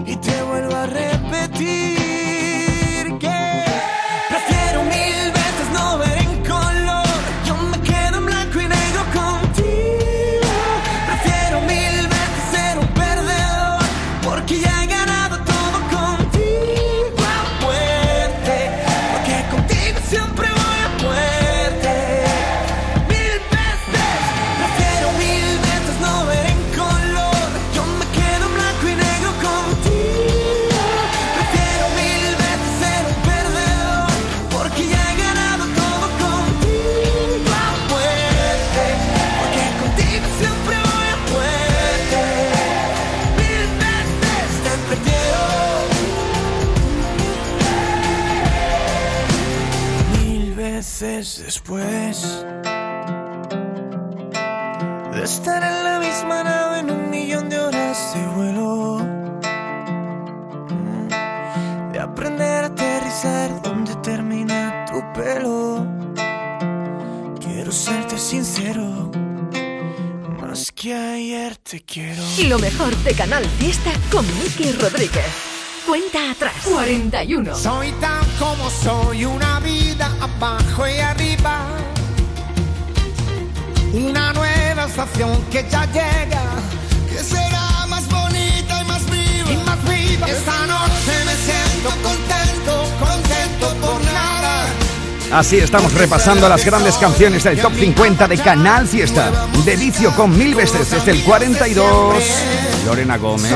Y 0.06 0.16
te 0.16 0.42
vuelvo 0.44 0.76
a 0.76 0.86
repetir. 0.86 1.89
Te 71.70 71.82
quiero. 71.82 72.24
Lo 72.48 72.58
mejor 72.58 72.96
de 73.04 73.14
Canal 73.14 73.46
Fiesta 73.60 73.92
con 74.12 74.26
Miki 74.40 74.72
Rodríguez. 74.72 75.26
Cuenta 75.86 76.32
atrás. 76.32 76.54
41. 76.64 77.56
Soy 77.56 77.92
tan 78.02 78.26
como 78.40 78.72
soy, 78.72 79.26
una 79.26 79.60
vida 79.60 80.12
abajo 80.20 80.88
y 80.88 81.00
arriba. 81.00 81.68
Una 83.94 84.34
nueva 84.34 84.86
estación 84.86 85.44
que 85.52 85.64
ya 85.70 85.86
llega, 85.86 86.42
que 87.08 87.24
será 87.24 87.86
más 87.88 88.08
bonita 88.10 88.82
y 88.82 88.86
más 88.86 89.06
viva. 89.06 89.52
Y 89.52 89.58
más 89.58 89.84
viva. 89.84 90.28
Esta 90.28 90.66
noche 90.66 91.14
me 91.26 91.36
siento 91.36 91.90
contento, 92.02 92.84
contento. 93.00 93.89
Así 95.32 95.58
estamos 95.58 95.94
repasando 95.94 96.50
las 96.50 96.66
grandes 96.66 96.98
canciones 96.98 97.44
del 97.44 97.62
Top 97.62 97.74
50 97.74 98.28
de 98.28 98.38
Canal 98.40 98.88
Fiesta. 98.88 99.32
De 99.64 99.76
vicio 99.76 100.12
con 100.16 100.36
mil 100.36 100.56
veces 100.56 100.90
desde 100.90 101.12
el 101.12 101.24
42. 101.24 102.16
Lorena 102.86 103.18
Gómez. 103.18 103.54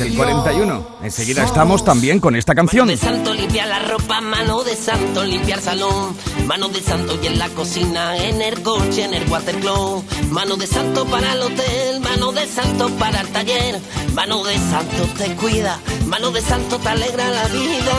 Del 0.00 0.16
41. 0.16 0.86
Enseguida 1.04 1.44
estamos 1.44 1.84
también 1.84 2.18
con 2.18 2.34
esta 2.34 2.54
canción. 2.56 2.88
de 2.88 2.96
santo 2.96 3.32
limpiar 3.32 3.68
la 3.68 3.78
ropa, 3.78 4.20
mano 4.20 4.64
de 4.64 4.74
santo 4.74 5.24
limpiar 5.24 5.60
salón, 5.60 6.16
mano 6.46 6.68
de 6.68 6.80
santo 6.80 7.16
y 7.22 7.28
en 7.28 7.38
la 7.38 7.48
cocina, 7.50 8.16
en 8.16 8.42
el 8.42 8.60
coche, 8.62 9.04
en 9.04 9.14
el 9.14 9.28
watercloak, 9.30 10.04
mano 10.30 10.56
de 10.56 10.66
santo 10.66 11.06
para 11.06 11.32
el 11.32 11.42
hotel, 11.42 12.00
mano 12.00 12.32
de 12.32 12.46
santo 12.48 12.88
para 12.98 13.20
el 13.20 13.28
taller, 13.28 13.80
mano 14.14 14.42
de 14.42 14.54
santo 14.56 15.08
te 15.16 15.36
cuida, 15.36 15.78
mano 16.12 16.30
de 16.30 16.42
santo 16.42 16.78
te 16.78 16.88
alegra 16.90 17.26
la 17.30 17.48
vida, 17.48 17.94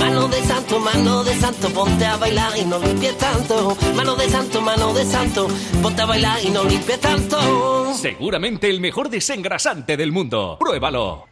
mano 0.00 0.26
de 0.26 0.42
santo, 0.42 0.80
mano 0.80 1.22
de 1.22 1.34
santo, 1.34 1.68
ponte 1.68 2.06
a 2.06 2.16
bailar 2.16 2.56
y 2.56 2.64
no 2.64 2.78
limpies 2.78 3.18
tanto, 3.18 3.76
mano 3.94 4.16
de 4.16 4.26
santo, 4.30 4.62
mano 4.62 4.94
de 4.94 5.04
santo, 5.04 5.48
ponte 5.82 6.00
a 6.00 6.06
bailar 6.06 6.38
y 6.42 6.48
no 6.48 6.64
limpies 6.64 6.98
tanto. 6.98 7.92
Seguramente 7.92 8.70
el 8.70 8.80
mejor 8.80 9.10
desengrasante 9.10 9.98
del 9.98 10.12
mundo. 10.12 10.56
Pruébalo. 10.58 11.27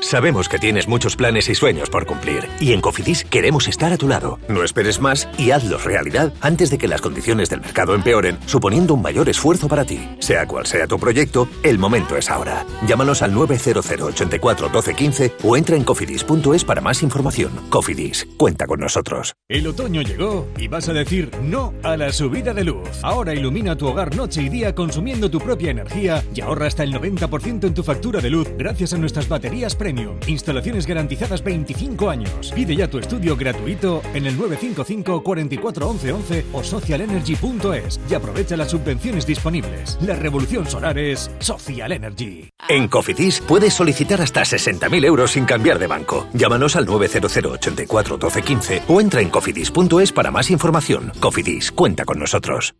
Sabemos 0.00 0.48
que 0.48 0.58
tienes 0.58 0.88
muchos 0.88 1.16
planes 1.16 1.48
y 1.48 1.54
sueños 1.54 1.90
por 1.90 2.06
cumplir 2.06 2.48
y 2.60 2.72
en 2.72 2.80
Cofidis 2.80 3.24
queremos 3.24 3.68
estar 3.68 3.92
a 3.92 3.96
tu 3.96 4.08
lado. 4.08 4.38
No 4.48 4.62
esperes 4.62 5.00
más 5.00 5.28
y 5.36 5.50
hazlos 5.50 5.84
realidad 5.84 6.32
antes 6.40 6.70
de 6.70 6.78
que 6.78 6.88
las 6.88 7.00
condiciones 7.00 7.50
del 7.50 7.60
mercado 7.60 7.94
empeoren, 7.94 8.38
suponiendo 8.46 8.94
un 8.94 9.02
mayor 9.02 9.28
esfuerzo 9.28 9.68
para 9.68 9.84
ti. 9.84 10.08
Sea 10.20 10.46
cual 10.46 10.66
sea 10.66 10.86
tu 10.86 10.98
proyecto, 10.98 11.48
el 11.62 11.78
momento 11.78 12.16
es 12.16 12.30
ahora. 12.30 12.64
Llámanos 12.86 13.22
al 13.22 13.34
900 13.34 13.84
84 13.88 14.68
12 14.68 14.94
15 14.94 15.32
o 15.42 15.56
entra 15.56 15.76
en 15.76 15.84
cofidis.es 15.84 16.64
para 16.64 16.80
más 16.80 17.02
información. 17.02 17.52
Cofidis, 17.68 18.26
cuenta 18.36 18.66
con 18.66 18.80
nosotros. 18.80 19.34
El 19.48 19.66
otoño 19.66 20.02
llegó 20.02 20.46
y 20.56 20.68
vas 20.68 20.88
a 20.88 20.92
decir 20.92 21.30
no 21.42 21.74
a 21.82 21.96
la 21.96 22.12
subida 22.12 22.54
de 22.54 22.64
luz. 22.64 22.88
Ahora 23.02 23.34
ilumina 23.34 23.76
tu 23.76 23.86
hogar 23.86 24.14
noche 24.14 24.42
y 24.42 24.48
día 24.48 24.74
consumiendo 24.74 25.30
tu 25.30 25.40
propia 25.40 25.70
energía 25.70 26.24
y 26.34 26.40
ahorra 26.40 26.66
hasta 26.66 26.84
el 26.84 26.92
90% 26.94 27.64
en 27.64 27.74
tu 27.74 27.82
factura 27.82 28.20
de 28.20 28.30
luz 28.30 28.48
gracias 28.56 28.92
a 28.92 28.98
nuestras 28.98 29.28
baterías 29.28 29.74
premium. 29.88 30.18
Instalaciones 30.26 30.86
garantizadas 30.86 31.42
25 31.42 32.10
años. 32.10 32.52
Pide 32.54 32.76
ya 32.76 32.88
tu 32.88 32.98
estudio 32.98 33.36
gratuito 33.36 34.02
en 34.12 34.26
el 34.26 34.36
955 34.36 35.22
44 35.22 35.88
11 35.88 36.12
11 36.12 36.46
o 36.52 36.62
socialenergy.es 36.62 38.00
y 38.10 38.14
aprovecha 38.14 38.56
las 38.56 38.70
subvenciones 38.70 39.26
disponibles. 39.26 39.98
La 40.02 40.14
revolución 40.14 40.66
solar 40.66 40.98
es 40.98 41.30
Social 41.38 41.92
Energy. 41.92 42.50
En 42.68 42.88
Cofidis 42.88 43.40
puedes 43.40 43.72
solicitar 43.72 44.20
hasta 44.20 44.42
60.000 44.42 45.04
euros 45.06 45.30
sin 45.30 45.46
cambiar 45.46 45.78
de 45.78 45.86
banco. 45.86 46.26
Llámanos 46.34 46.76
al 46.76 46.84
900 46.84 47.34
84 47.34 48.18
12 48.18 48.42
15 48.42 48.82
o 48.88 49.00
entra 49.00 49.22
en 49.22 49.30
cofidis.es 49.30 50.12
para 50.12 50.30
más 50.30 50.50
información. 50.50 51.12
Cofidis, 51.18 51.72
cuenta 51.72 52.04
con 52.04 52.18
nosotros. 52.18 52.74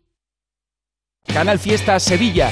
Canal 1.25 1.57
Fiesta 1.57 1.99
Sevilla. 1.99 2.51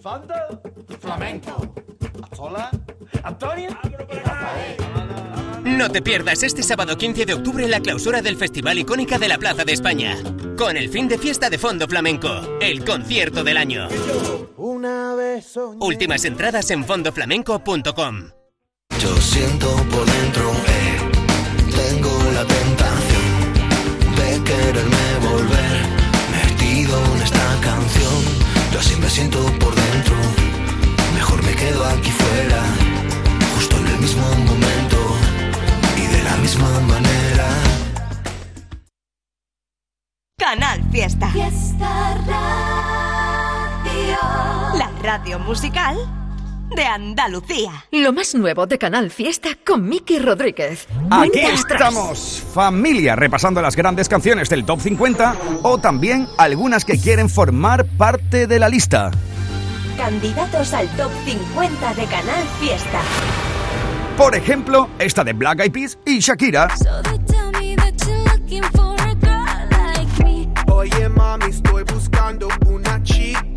Fanta, 0.00 0.48
flamenco. 0.98 1.74
Hola, 2.38 2.70
Antonio. 3.22 3.68
No 5.64 5.90
te 5.90 6.00
pierdas 6.00 6.42
este 6.42 6.62
sábado 6.62 6.96
15 6.96 7.26
de 7.26 7.34
octubre 7.34 7.68
la 7.68 7.80
clausura 7.80 8.22
del 8.22 8.36
Festival 8.36 8.78
Icónica 8.78 9.18
de 9.18 9.28
la 9.28 9.36
Plaza 9.36 9.64
de 9.64 9.72
España. 9.72 10.16
Con 10.56 10.78
el 10.78 10.88
fin 10.88 11.06
de 11.06 11.18
fiesta 11.18 11.50
de 11.50 11.58
Fondo 11.58 11.86
Flamenco, 11.86 12.28
el 12.60 12.84
concierto 12.84 13.44
del 13.44 13.58
año. 13.58 13.88
Una 14.56 15.14
vez 15.14 15.46
soñé. 15.46 15.84
Últimas 15.84 16.24
entradas 16.24 16.70
en 16.70 16.84
fondoflamenco.com. 16.84 18.30
Yo 19.00 19.16
siento 19.16 19.68
por 19.90 20.06
dentro, 20.06 20.50
eh, 20.66 20.98
tengo 21.70 22.10
la 22.32 22.44
tentación 22.46 23.54
de 24.16 24.44
quererme 24.44 25.28
volver 25.28 25.80
metido 26.32 26.98
en 27.14 27.22
esta 27.22 27.60
canción. 27.62 28.39
Yo 28.72 28.78
así 28.78 28.96
me 28.96 29.10
siento 29.10 29.38
por 29.58 29.74
dentro, 29.74 30.16
mejor 31.14 31.42
me 31.42 31.54
quedo 31.54 31.84
aquí 31.84 32.10
fuera, 32.10 32.62
justo 33.56 33.76
en 33.78 33.86
el 33.88 33.98
mismo 33.98 34.22
momento 34.22 34.98
y 35.96 36.06
de 36.06 36.22
la 36.22 36.36
misma 36.36 36.80
manera. 36.80 37.48
Canal 40.38 40.82
Fiesta. 40.90 41.28
Fiesta 41.30 42.14
Radio. 42.26 44.18
La 44.78 44.90
radio 45.02 45.38
musical 45.38 46.19
de 46.74 46.84
Andalucía. 46.84 47.84
Lo 47.90 48.12
más 48.12 48.34
nuevo 48.34 48.66
de 48.66 48.78
Canal 48.78 49.10
Fiesta 49.10 49.50
con 49.66 49.88
Miki 49.88 50.18
Rodríguez. 50.18 50.86
Aquí 51.10 51.40
estamos, 51.40 52.44
familia, 52.54 53.16
repasando 53.16 53.60
las 53.60 53.76
grandes 53.76 54.08
canciones 54.08 54.48
del 54.48 54.64
Top 54.64 54.80
50 54.80 55.36
o 55.62 55.78
también 55.78 56.26
algunas 56.38 56.84
que 56.84 56.98
quieren 56.98 57.28
formar 57.28 57.84
parte 57.84 58.46
de 58.46 58.58
la 58.58 58.68
lista. 58.68 59.10
Candidatos 59.96 60.72
al 60.72 60.88
top 60.96 61.10
50 61.26 61.94
de 61.94 62.04
Canal 62.06 62.44
Fiesta. 62.58 63.00
Por 64.16 64.34
ejemplo, 64.34 64.88
esta 64.98 65.24
de 65.24 65.32
Black 65.32 65.60
Eyed 65.60 65.72
Peas 65.72 65.98
y 66.06 66.20
Shakira. 66.20 66.68
Oye, 70.68 71.08
mami, 71.10 71.46
estoy 71.46 71.84
buscando 71.84 72.48
una 72.66 73.02
chica 73.02 73.49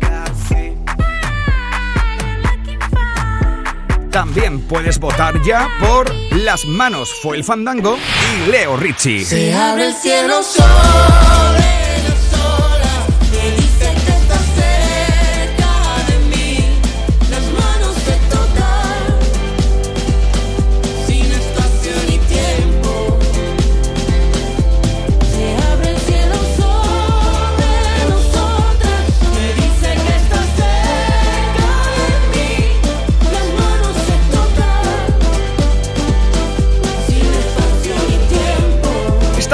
También 4.14 4.60
puedes 4.60 5.00
votar 5.00 5.42
ya 5.42 5.68
por 5.80 6.08
Las 6.30 6.66
manos 6.66 7.12
fue 7.20 7.36
el 7.36 7.42
fandango 7.42 7.98
y 7.98 8.48
Leo 8.48 8.76
Richie. 8.76 9.24
Se 9.24 9.52
abre 9.52 9.88
el 9.88 9.92
cielo 9.92 10.40
sobre 10.40 11.93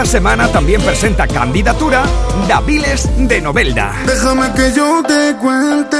Esta 0.01 0.13
semana 0.13 0.49
también 0.49 0.81
presenta 0.81 1.27
candidatura 1.27 2.05
Daviles 2.49 3.07
de 3.19 3.39
Novelda. 3.43 3.93
Déjame 4.07 4.51
que 4.55 4.73
yo 4.73 5.03
te 5.07 5.37
cuente 5.37 5.99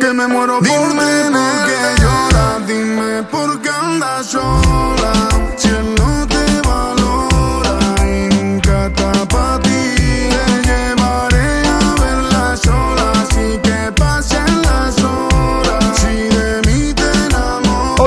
que 0.00 0.12
me 0.14 0.28
muero 0.28 0.60
por 0.60 0.68
por 0.68 0.96
qué 1.66 2.02
lloras. 2.02 2.66
Dime 2.68 3.24
por 3.24 3.60
qué 3.60 3.68
andas 3.68 4.26
sola. 4.26 5.05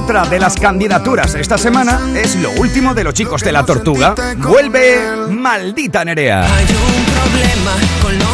Otra 0.09 0.25
de 0.25 0.39
las 0.39 0.55
candidaturas 0.55 1.35
esta 1.35 1.55
semana 1.55 1.99
es 2.15 2.35
lo 2.37 2.49
último 2.53 2.95
de 2.95 3.03
los 3.03 3.13
chicos 3.13 3.43
de 3.43 3.51
la 3.51 3.63
Tortuga. 3.63 4.15
Vuelve 4.37 4.97
Maldita 5.29 6.03
Nerea. 6.03 6.47
problema 6.47 7.75
con 8.01 8.28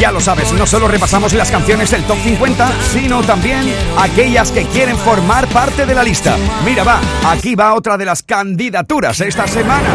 Ya 0.00 0.10
lo 0.10 0.18
sabes, 0.18 0.50
no 0.54 0.66
solo 0.66 0.88
repasamos 0.88 1.34
las 1.34 1.50
canciones 1.50 1.90
del 1.90 2.02
Top 2.04 2.16
50, 2.24 2.72
sino 2.90 3.22
también 3.22 3.70
aquellas 3.98 4.50
que 4.50 4.64
quieren 4.64 4.96
formar 4.96 5.46
parte 5.48 5.84
de 5.84 5.94
la 5.94 6.02
lista. 6.02 6.38
Mira, 6.64 6.84
va, 6.84 7.02
aquí 7.26 7.54
va 7.54 7.74
otra 7.74 7.98
de 7.98 8.06
las 8.06 8.22
candidaturas 8.22 9.20
esta 9.20 9.46
semana. 9.46 9.90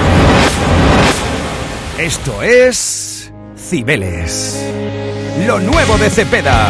Esto 1.98 2.44
es 2.44 3.34
Cibeles. 3.58 4.64
Lo 5.48 5.60
nuevo 5.60 5.98
de 5.98 6.12
Cepeda. 6.12 6.70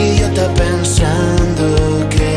idiota 0.00 0.48
pensando 0.54 1.64
que 2.08 2.32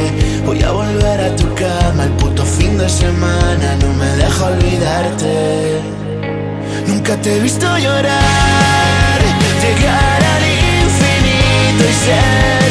voy 0.45 0.61
a 0.61 0.71
volver 0.71 1.19
a 1.21 1.35
tu 1.35 1.47
cama 1.55 2.03
el 2.03 2.11
puto 2.11 2.43
fin 2.43 2.77
de 2.77 2.89
semana. 2.89 3.67
No 3.81 3.93
me 3.93 4.09
deja 4.21 4.45
olvidarte. 4.45 5.81
Nunca 6.87 7.15
te 7.21 7.35
he 7.35 7.39
visto 7.39 7.65
llorar, 7.77 9.19
llegar 9.63 10.19
al 10.35 10.43
infinito 10.83 11.83
y 11.89 11.93
ser 12.05 12.62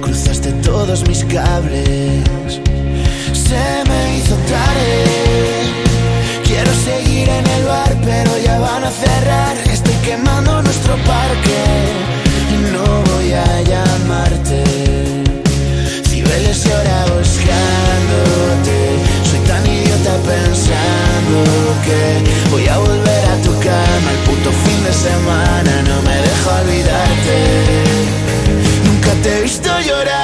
Cruzaste 0.00 0.50
todos 0.62 1.06
mis 1.06 1.24
cables, 1.24 2.24
se 3.34 3.84
me 3.86 4.16
hizo 4.16 4.34
tarde. 4.48 5.04
Quiero 6.42 6.72
seguir 6.72 7.28
en 7.28 7.46
el 7.46 7.64
bar, 7.66 7.94
pero 8.02 8.30
ya 8.42 8.58
van 8.60 8.84
a 8.84 8.90
cerrar. 8.90 9.54
Estoy 9.70 9.92
quemando 10.06 10.62
nuestro 10.62 10.94
parque 11.04 11.60
y 12.50 12.72
no 12.72 13.02
voy 13.12 13.32
a 13.34 13.60
llamarte. 13.60 14.64
Cibeles 16.08 16.64
llora 16.64 17.04
buscándote. 17.14 18.78
Soy 19.28 19.40
tan 19.46 19.66
idiota 19.66 20.16
pensando 20.32 21.40
que 21.84 22.50
voy 22.50 22.68
a 22.68 22.78
volver 22.78 23.17
tu 24.48 24.54
fin 24.64 24.84
de 24.84 24.92
semana. 24.92 25.72
No 25.88 25.96
me 26.06 26.16
dejo 26.26 26.48
olvidarte. 26.60 27.36
Nunca 28.84 29.12
te 29.22 29.28
he 29.38 29.42
visto 29.42 29.70
llorar, 29.80 30.17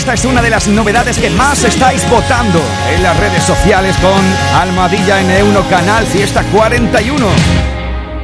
esta 0.00 0.14
es 0.14 0.24
una 0.24 0.40
de 0.40 0.48
las 0.48 0.66
novedades 0.66 1.18
que 1.18 1.28
más 1.28 1.62
estáis 1.62 2.08
votando 2.08 2.58
en 2.94 3.02
las 3.02 3.20
redes 3.20 3.42
sociales 3.42 3.94
con 3.98 4.24
Almohadilla 4.58 5.20
N1 5.20 5.68
Canal 5.68 6.06
Fiesta 6.06 6.42
41. 6.50 7.26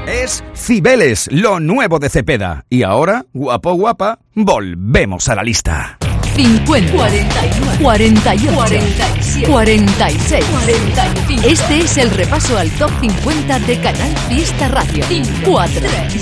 Es 0.07 0.43
Cibeles, 0.55 1.29
lo 1.31 1.61
nuevo 1.61 1.99
de 1.99 2.09
Cepeda. 2.09 2.65
Y 2.71 2.83
ahora, 2.83 3.27
guapo 3.35 3.75
guapa, 3.75 4.21
volvemos 4.35 5.29
a 5.29 5.35
la 5.35 5.43
lista. 5.43 5.99
50, 6.37 6.93
49, 6.93 7.79
48, 7.81 8.53
47, 8.55 9.47
46, 9.49 10.45
45. 10.45 11.49
Este 11.49 11.79
es 11.79 11.97
el 11.97 12.11
repaso 12.11 12.59
al 12.59 12.71
top 12.73 12.91
50 13.01 13.59
de 13.61 13.81
Canal 13.81 14.15
Fiesta 14.29 14.69
Radio. 14.69 15.05
4, 15.45 15.81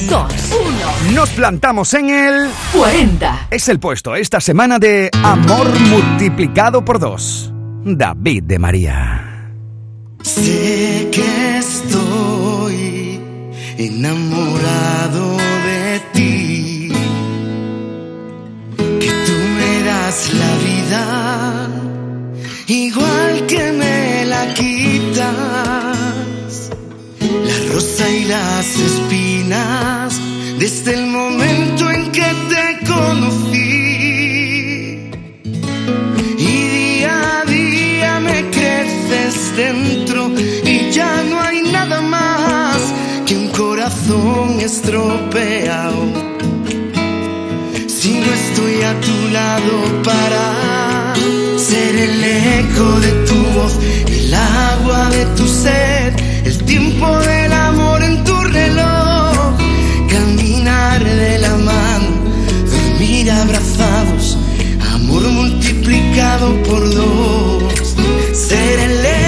2, 0.08 0.32
1. 1.08 1.14
Nos 1.14 1.30
plantamos 1.30 1.92
en 1.94 2.10
el 2.10 2.48
40. 2.72 3.48
Es 3.50 3.68
el 3.68 3.80
puesto 3.80 4.14
esta 4.14 4.40
semana 4.40 4.78
de 4.78 5.10
Amor 5.22 5.68
multiplicado 5.80 6.84
por 6.84 7.00
dos. 7.00 7.52
David 7.84 8.44
de 8.44 8.58
María. 8.58 9.50
Sé 10.22 11.10
que 11.12 11.58
estoy 11.58 13.20
enamorado 13.76 15.36
de 15.36 16.00
ti, 16.12 16.33
la 20.14 20.56
vida, 20.68 21.68
igual 22.68 23.46
que 23.46 23.72
me 23.72 24.24
la 24.26 24.54
quitas, 24.54 25.26
la 27.20 27.72
rosa 27.72 28.08
y 28.08 28.24
las 28.24 28.66
espinas, 28.76 30.20
desde 30.56 30.94
el 30.94 31.06
momento 31.08 31.90
en 31.90 32.12
que 32.12 32.28
te 32.48 32.86
conocí. 32.86 33.60
Y 36.38 36.68
día 36.76 37.40
a 37.40 37.44
día 37.46 38.20
me 38.20 38.50
creces 38.50 39.56
dentro 39.56 40.30
y 40.64 40.92
ya 40.92 41.24
no 41.24 41.40
hay 41.40 41.62
nada 41.72 42.00
más 42.02 42.76
que 43.26 43.36
un 43.36 43.48
corazón 43.48 44.60
estropeado 44.60 46.33
no 48.24 48.32
estoy 48.32 48.82
a 48.82 49.00
tu 49.00 49.28
lado 49.32 50.02
para 50.02 51.14
ser 51.58 51.96
el 51.96 52.24
eco 52.24 53.00
de 53.00 53.12
tu 53.26 53.34
voz, 53.56 53.78
el 54.06 54.32
agua 54.34 55.10
de 55.10 55.24
tu 55.36 55.46
sed, 55.46 56.14
el 56.44 56.64
tiempo 56.64 57.18
del 57.18 57.52
amor 57.52 58.02
en 58.02 58.24
tu 58.24 58.34
reloj, 58.40 59.56
caminar 60.08 61.04
de 61.04 61.38
la 61.38 61.56
mano, 61.56 62.10
dormir 62.70 63.30
abrazados, 63.30 64.38
amor 64.94 65.22
multiplicado 65.22 66.62
por 66.62 66.82
dos, 66.94 67.94
ser 68.32 68.78
el 68.78 69.04
eco 69.04 69.23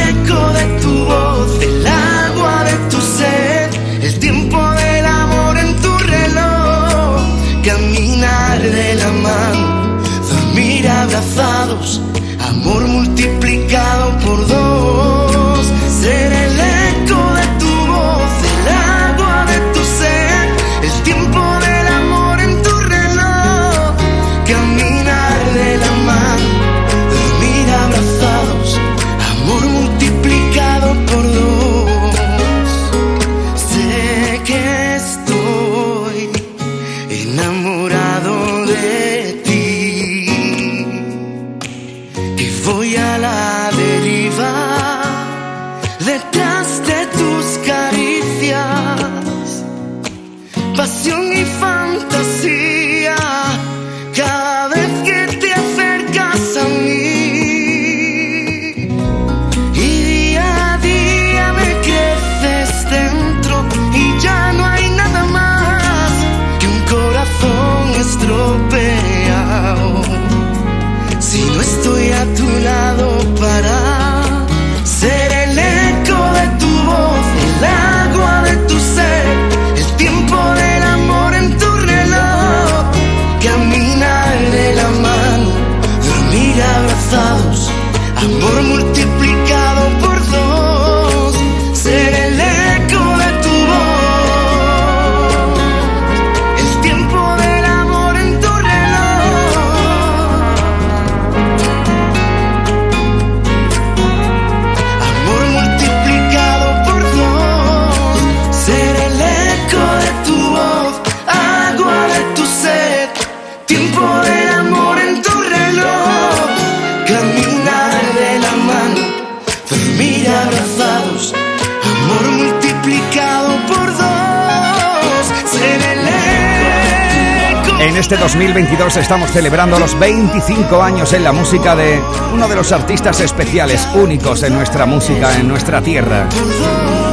este 128.07 128.19
2022 128.19 128.99
estamos 128.99 129.33
celebrando 129.33 129.81
los 129.81 129.99
25 129.99 130.81
años 130.81 131.13
en 131.13 131.25
la 131.25 131.33
música 131.33 131.75
de 131.75 132.01
uno 132.33 132.47
de 132.47 132.55
los 132.55 132.71
artistas 132.71 133.19
especiales, 133.19 133.85
únicos 133.97 134.45
en 134.45 134.55
nuestra 134.55 134.87
música, 134.87 135.37
en 135.37 135.49
nuestra 135.49 135.83
tierra. 135.83 136.29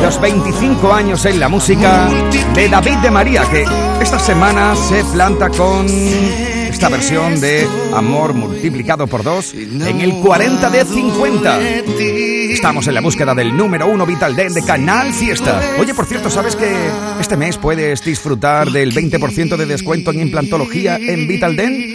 Los 0.03 0.21
25 0.21 0.93
años 0.93 1.25
en 1.25 1.39
la 1.39 1.49
música 1.49 2.07
de 2.53 2.69
David 2.69 2.97
de 2.97 3.09
María, 3.09 3.41
que 3.49 3.65
esta 4.03 4.19
semana 4.19 4.75
se 4.75 5.03
planta 5.05 5.49
con 5.49 5.87
esta 5.87 6.89
versión 6.89 7.41
de 7.41 7.67
Amor 7.95 8.35
multiplicado 8.35 9.07
por 9.07 9.23
dos 9.23 9.55
en 9.55 9.99
el 9.99 10.19
40 10.19 10.69
de 10.69 10.85
50. 10.85 11.59
Estamos 12.53 12.87
en 12.87 12.93
la 12.93 13.01
búsqueda 13.01 13.33
del 13.33 13.57
número 13.57 13.87
uno 13.87 14.05
Vital 14.05 14.35
Den 14.35 14.53
de 14.53 14.61
Canal 14.61 15.11
Fiesta. 15.11 15.59
Oye, 15.79 15.95
por 15.95 16.05
cierto, 16.05 16.29
¿sabes 16.29 16.55
que 16.55 16.71
este 17.19 17.35
mes 17.35 17.57
puedes 17.57 18.03
disfrutar 18.03 18.69
del 18.69 18.93
20% 18.93 19.57
de 19.57 19.65
descuento 19.65 20.11
en 20.11 20.19
implantología 20.19 20.97
en 20.97 21.27
Vital 21.27 21.55
Den? 21.55 21.92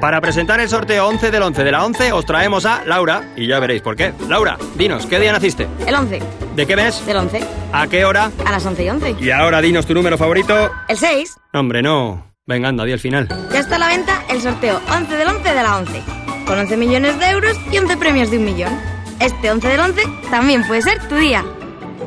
Para 0.00 0.20
presentar 0.20 0.60
el 0.60 0.68
sorteo 0.68 1.06
11 1.08 1.30
del 1.30 1.42
11 1.42 1.64
de 1.64 1.72
la 1.72 1.84
11 1.84 2.12
os 2.12 2.26
traemos 2.26 2.66
a 2.66 2.84
Laura 2.84 3.22
y 3.36 3.46
ya 3.46 3.60
veréis 3.60 3.82
por 3.82 3.96
qué. 3.96 4.12
Laura, 4.28 4.56
dinos, 4.74 5.06
¿qué 5.06 5.20
día 5.20 5.32
naciste? 5.32 5.68
El 5.86 5.94
11. 5.94 6.20
¿De 6.56 6.66
qué 6.66 6.76
mes? 6.76 7.04
Del 7.06 7.16
11. 7.16 7.40
¿A 7.72 7.86
qué 7.86 8.04
hora? 8.04 8.30
A 8.44 8.50
las 8.50 8.66
11 8.66 8.84
y 8.84 8.90
11. 8.90 9.16
Y 9.20 9.30
ahora 9.30 9.60
dinos 9.60 9.86
tu 9.86 9.94
número 9.94 10.18
favorito. 10.18 10.70
El 10.88 10.96
6. 10.96 11.36
Hombre, 11.52 11.82
no. 11.82 12.32
Venga, 12.46 12.68
anda, 12.68 12.84
di 12.84 12.92
el 12.92 12.98
final. 12.98 13.28
Ya 13.52 13.60
está 13.60 13.76
a 13.76 13.78
la 13.78 13.88
venta 13.88 14.22
el 14.28 14.40
sorteo 14.40 14.80
11 14.92 15.16
del 15.16 15.28
11 15.28 15.54
de 15.54 15.62
la 15.62 15.78
11. 15.78 16.02
Con 16.46 16.58
11 16.58 16.76
millones 16.76 17.18
de 17.20 17.30
euros 17.30 17.56
y 17.70 17.78
11 17.78 17.96
premios 17.96 18.30
de 18.30 18.38
un 18.38 18.44
millón. 18.44 18.72
Este 19.20 19.50
11 19.50 19.68
del 19.68 19.80
11 19.80 20.02
también 20.30 20.66
puede 20.66 20.82
ser 20.82 20.98
tu 21.08 21.14
día. 21.14 21.44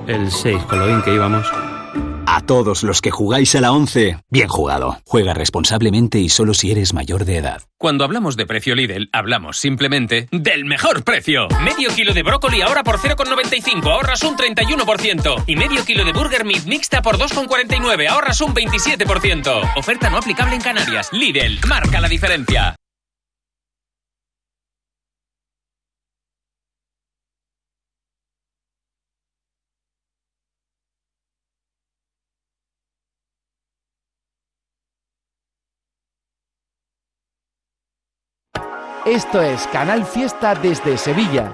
El 0.07 0.29
6, 0.29 0.63
con 0.63 0.79
lo 0.79 0.87
bien 0.87 1.01
que 1.01 1.13
íbamos. 1.13 1.47
A 2.27 2.41
todos 2.41 2.83
los 2.83 3.01
que 3.01 3.11
jugáis 3.11 3.55
a 3.55 3.61
la 3.61 3.71
11, 3.71 4.17
bien 4.29 4.47
jugado. 4.47 4.97
Juega 5.05 5.33
responsablemente 5.33 6.19
y 6.19 6.29
solo 6.29 6.53
si 6.53 6.71
eres 6.71 6.93
mayor 6.93 7.25
de 7.25 7.37
edad. 7.37 7.61
Cuando 7.77 8.03
hablamos 8.03 8.35
de 8.35 8.45
precio 8.45 8.73
Lidl, 8.73 9.09
hablamos 9.11 9.57
simplemente 9.57 10.27
del 10.31 10.65
mejor 10.65 11.03
precio. 11.03 11.47
Medio 11.63 11.89
kilo 11.93 12.13
de 12.13 12.23
brócoli 12.23 12.61
ahora 12.61 12.83
por 12.83 12.97
0,95, 12.97 13.91
ahorras 13.91 14.23
un 14.23 14.35
31%. 14.35 15.43
Y 15.45 15.55
medio 15.55 15.85
kilo 15.85 16.03
de 16.03 16.13
burger 16.13 16.45
meat 16.45 16.65
mixta 16.65 17.01
por 17.01 17.17
2,49, 17.17 18.07
ahorras 18.07 18.41
un 18.41 18.55
27%. 18.55 19.73
Oferta 19.77 20.09
no 20.09 20.17
aplicable 20.17 20.55
en 20.55 20.61
Canarias. 20.61 21.09
Lidl, 21.11 21.59
marca 21.67 22.01
la 22.01 22.07
diferencia. 22.07 22.75
Esto 39.05 39.39
es 39.39 39.67
Canal 39.67 40.03
Fiesta 40.03 40.55
desde 40.55 40.97
Sevilla. 40.97 41.53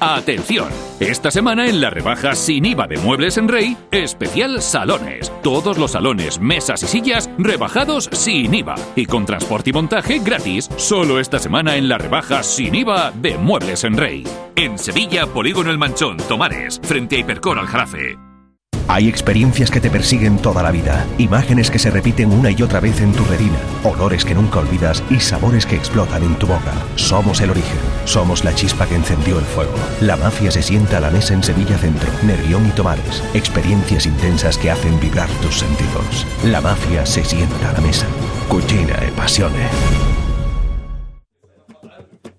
Atención, 0.00 0.68
esta 0.98 1.30
semana 1.30 1.68
en 1.68 1.82
la 1.82 1.90
rebaja 1.90 2.34
sin 2.34 2.64
IVA 2.64 2.86
de 2.86 2.96
Muebles 2.96 3.36
en 3.36 3.48
Rey, 3.48 3.76
especial 3.90 4.62
salones. 4.62 5.30
Todos 5.42 5.76
los 5.76 5.90
salones, 5.90 6.40
mesas 6.40 6.82
y 6.84 6.86
sillas 6.86 7.28
rebajados 7.36 8.08
sin 8.12 8.54
IVA 8.54 8.76
y 8.96 9.04
con 9.04 9.26
transporte 9.26 9.70
y 9.70 9.72
montaje 9.74 10.20
gratis. 10.20 10.70
Solo 10.76 11.20
esta 11.20 11.38
semana 11.38 11.76
en 11.76 11.88
la 11.88 11.98
rebaja 11.98 12.42
sin 12.42 12.74
IVA 12.74 13.10
de 13.10 13.36
Muebles 13.36 13.84
en 13.84 13.94
Rey. 13.96 14.24
En 14.56 14.78
Sevilla, 14.78 15.26
Polígono 15.26 15.70
El 15.70 15.76
Manchón, 15.76 16.16
Tomares, 16.16 16.80
frente 16.82 17.16
a 17.16 17.18
Hipercor 17.18 17.58
al 17.58 17.66
Jarafe. 17.66 18.27
Hay 18.90 19.06
experiencias 19.06 19.70
que 19.70 19.82
te 19.82 19.90
persiguen 19.90 20.38
toda 20.38 20.62
la 20.62 20.70
vida, 20.70 21.06
imágenes 21.18 21.70
que 21.70 21.78
se 21.78 21.90
repiten 21.90 22.32
una 22.32 22.50
y 22.50 22.62
otra 22.62 22.80
vez 22.80 23.02
en 23.02 23.12
tu 23.12 23.22
retina, 23.26 23.58
olores 23.84 24.24
que 24.24 24.34
nunca 24.34 24.60
olvidas 24.60 25.04
y 25.10 25.20
sabores 25.20 25.66
que 25.66 25.76
explotan 25.76 26.22
en 26.22 26.34
tu 26.36 26.46
boca. 26.46 26.72
Somos 26.96 27.42
el 27.42 27.50
origen, 27.50 27.78
somos 28.06 28.44
la 28.44 28.54
chispa 28.54 28.86
que 28.86 28.94
encendió 28.94 29.38
el 29.38 29.44
fuego. 29.44 29.74
La 30.00 30.16
mafia 30.16 30.50
se 30.50 30.62
sienta 30.62 30.96
a 30.96 31.00
la 31.00 31.10
mesa 31.10 31.34
en 31.34 31.42
Sevilla 31.42 31.76
Centro, 31.76 32.10
Nervión 32.22 32.66
y 32.66 32.70
Tomares. 32.70 33.22
Experiencias 33.34 34.06
intensas 34.06 34.56
que 34.56 34.70
hacen 34.70 34.98
vibrar 35.00 35.28
tus 35.42 35.58
sentidos. 35.58 36.26
La 36.44 36.62
mafia 36.62 37.04
se 37.04 37.22
sienta 37.22 37.68
a 37.68 37.72
la 37.74 37.80
mesa. 37.82 38.06
Cucina 38.48 38.94
e 39.06 39.12
passione. 39.12 39.68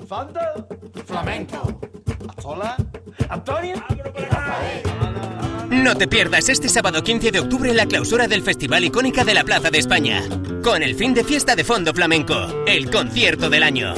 Fanta, 0.07 0.65
flamenco. 1.05 1.79
Azola, 2.35 2.75
Antonio. 3.29 3.75
No 5.83 5.95
te 5.95 6.07
pierdas 6.07 6.49
este 6.49 6.67
sábado 6.67 7.01
15 7.01 7.31
de 7.31 7.39
octubre 7.39 7.73
la 7.73 7.85
clausura 7.85 8.27
del 8.27 8.43
Festival 8.43 8.83
Icónica 8.83 9.23
de 9.23 9.33
la 9.33 9.43
Plaza 9.45 9.69
de 9.71 9.77
España. 9.77 10.21
Con 10.61 10.83
el 10.83 10.93
fin 10.95 11.13
de 11.13 11.23
fiesta 11.23 11.55
de 11.55 11.63
Fondo 11.63 11.93
Flamenco, 11.93 12.35
el 12.67 12.91
concierto 12.91 13.49
del 13.49 13.63
año. 13.63 13.93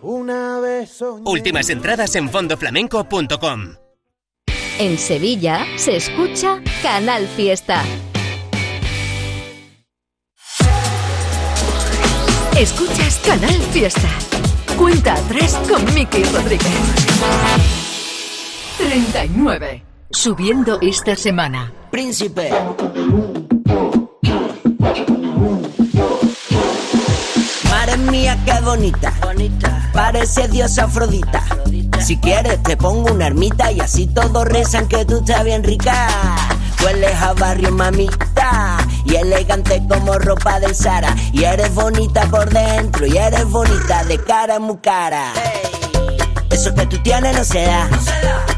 Una 0.00 0.60
vez 0.60 0.90
soñé. 0.90 1.24
Últimas 1.26 1.70
entradas 1.70 2.14
en 2.14 2.30
fondoflamenco.com. 2.30 3.74
En 4.78 4.96
Sevilla 4.96 5.66
se 5.76 5.96
escucha 5.96 6.62
Canal 6.82 7.26
Fiesta. 7.26 7.82
Escuchas 12.56 13.20
Canal 13.26 13.60
Fiesta. 13.72 14.08
Cuenta 14.76 15.14
atrás 15.14 15.60
con 15.68 15.84
Miki 15.94 16.22
Rodríguez. 16.24 16.68
39. 18.78 19.87
Subiendo 20.10 20.78
esta 20.80 21.14
semana. 21.16 21.70
Príncipe. 21.90 22.50
Madre 27.70 27.96
mía, 28.10 28.38
qué 28.46 28.52
bonita. 28.62 29.12
Parece 29.92 30.48
diosa 30.48 30.84
Afrodita. 30.84 31.44
Si 32.00 32.16
quieres, 32.16 32.62
te 32.62 32.78
pongo 32.78 33.12
una 33.12 33.26
ermita 33.26 33.70
y 33.70 33.80
así 33.80 34.06
todos 34.06 34.46
rezan 34.46 34.88
que 34.88 35.04
tú 35.04 35.18
estás 35.18 35.44
bien 35.44 35.62
rica. 35.62 36.08
Hueles 36.82 37.14
a 37.20 37.34
barrio, 37.34 37.70
mamita. 37.72 38.78
Y 39.04 39.14
elegante 39.14 39.82
como 39.86 40.18
ropa 40.18 40.58
del 40.58 40.74
Sara. 40.74 41.14
Y 41.32 41.44
eres 41.44 41.74
bonita 41.74 42.24
por 42.30 42.48
dentro. 42.48 43.06
Y 43.06 43.18
eres 43.18 43.44
bonita 43.44 44.04
de 44.04 44.16
cara 44.24 44.58
muy 44.58 44.78
cara. 44.78 45.34
Eso 46.50 46.74
que 46.74 46.86
tú 46.86 46.96
tienes 47.02 47.36
no 47.36 47.44
se 47.44 47.62
da. 47.62 47.88
No 47.88 48.00
se 48.00 48.10
da 48.22 48.57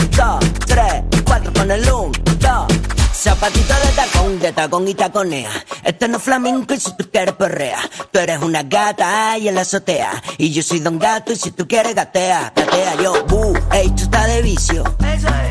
4 1.71 1.79
con 1.79 1.79
el 1.79 1.93
1, 1.93 2.11
2. 2.11 2.20
Zapatito 3.21 3.75
de 3.85 3.91
tacón, 3.91 4.39
de 4.39 4.51
tacón 4.51 4.87
y 4.87 4.95
taconea. 4.95 5.51
Este 5.83 6.07
no 6.07 6.17
es 6.17 6.23
flamenco 6.23 6.73
y 6.73 6.79
si 6.79 6.97
tú 6.97 7.07
quieres 7.11 7.35
perrea. 7.35 7.77
Tú 8.11 8.17
eres 8.17 8.41
una 8.41 8.63
gata 8.63 9.37
y 9.37 9.47
en 9.47 9.53
la 9.53 9.61
azotea. 9.61 10.23
Y 10.39 10.51
yo 10.51 10.63
soy 10.63 10.79
don 10.79 10.97
gato 10.97 11.31
y 11.31 11.35
si 11.35 11.51
tú 11.51 11.67
quieres 11.67 11.93
gatea, 11.93 12.51
gatea 12.55 12.95
yo. 12.95 13.23
Bu, 13.25 13.53
esto 13.73 14.03
está 14.05 14.25
de 14.25 14.41
vicio. 14.41 14.83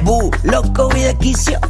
Bu, 0.02 0.32
loco 0.42 0.88
voy 0.88 1.02
de 1.02 1.16
quicio. 1.18 1.60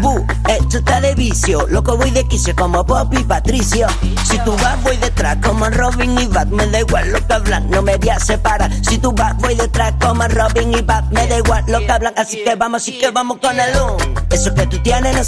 Bu, 0.00 0.26
esto 0.48 0.78
está 0.78 1.00
de 1.00 1.14
vicio. 1.14 1.68
Loco 1.68 1.96
voy 1.96 2.10
de 2.10 2.26
quicio 2.26 2.56
como 2.56 2.82
Bob 2.82 3.14
y 3.14 3.22
Patricio. 3.22 3.86
Si 4.28 4.38
tú 4.40 4.56
vas 4.56 4.82
voy 4.82 4.96
detrás 4.96 5.36
como 5.40 5.70
Robin 5.70 6.18
y 6.18 6.26
Bat. 6.26 6.48
Me 6.48 6.66
da 6.66 6.80
igual 6.80 7.12
lo 7.12 7.24
que 7.24 7.32
hablan, 7.32 7.70
no 7.70 7.80
me 7.82 7.96
voy 7.96 8.08
a 8.08 8.18
separar. 8.18 8.72
Si 8.84 8.98
tú 8.98 9.12
vas 9.12 9.36
voy 9.36 9.54
detrás 9.54 9.94
como 10.00 10.26
Robin 10.26 10.72
y 10.76 10.82
Bat. 10.82 11.12
Me 11.12 11.28
da 11.28 11.38
igual 11.38 11.62
lo 11.68 11.78
que 11.78 11.92
hablan, 11.92 12.14
así 12.16 12.42
que 12.42 12.56
vamos, 12.56 12.82
así 12.82 12.98
que 12.98 13.12
vamos 13.12 13.38
con 13.38 13.60
el 13.60 13.70
un. 13.80 14.18
Eso 14.30 14.52
que 14.52 14.66
tú 14.66 14.78
tienes 14.82 15.14
no 15.14 15.27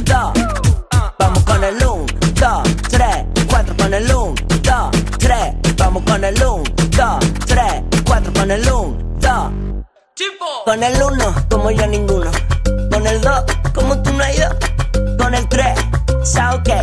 Vamos 5.93 6.09
con 6.09 6.23
el 6.23 6.35
1, 6.35 6.63
2, 6.95 7.19
3, 7.47 7.63
4 8.05 8.33
con 8.33 8.49
el 8.49 8.61
1, 8.61 8.97
2. 9.19 9.33
Con 10.63 10.83
el 10.83 11.03
1, 11.03 11.35
como 11.49 11.69
yo 11.69 11.85
ninguno. 11.85 12.31
Con 12.89 13.05
el 13.05 13.19
2, 13.19 13.43
como 13.75 14.01
tú 14.01 14.13
no 14.13 14.23
hay 14.23 14.37
dos. 14.37 14.55
Con 15.17 15.35
el 15.35 15.45
3, 15.49 15.67
sao 16.23 16.63
que. 16.63 16.77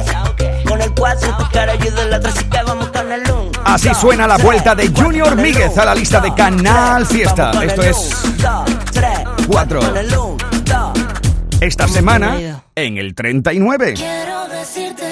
Con 0.69 0.83
el 0.83 0.93
4, 0.95 1.37
tu 1.39 1.49
cara 1.51 1.73
ayuda 1.73 2.03
el 2.03 2.13
otro, 2.13 2.29
así 2.29 2.45
que 2.45 2.63
vamos 2.63 2.89
con 2.89 3.11
el 3.11 3.23
1. 3.23 3.51
Así 3.65 3.89
suena 3.95 4.27
la 4.27 4.37
vuelta 4.37 4.75
de 4.75 4.89
Junior 4.89 5.35
Míguez 5.37 5.79
a 5.79 5.87
la 5.87 5.95
lista 5.95 6.21
de 6.21 6.35
Canal 6.35 7.07
Fiesta. 7.07 7.53
Esto 7.65 7.81
es 7.81 8.15
4. 9.47 9.81
Esta 11.63 11.89
semana 11.89 12.63
en 12.75 12.99
el 12.99 13.15
39. 13.15 13.95
Quiero 13.95 14.49
decirte 14.49 15.08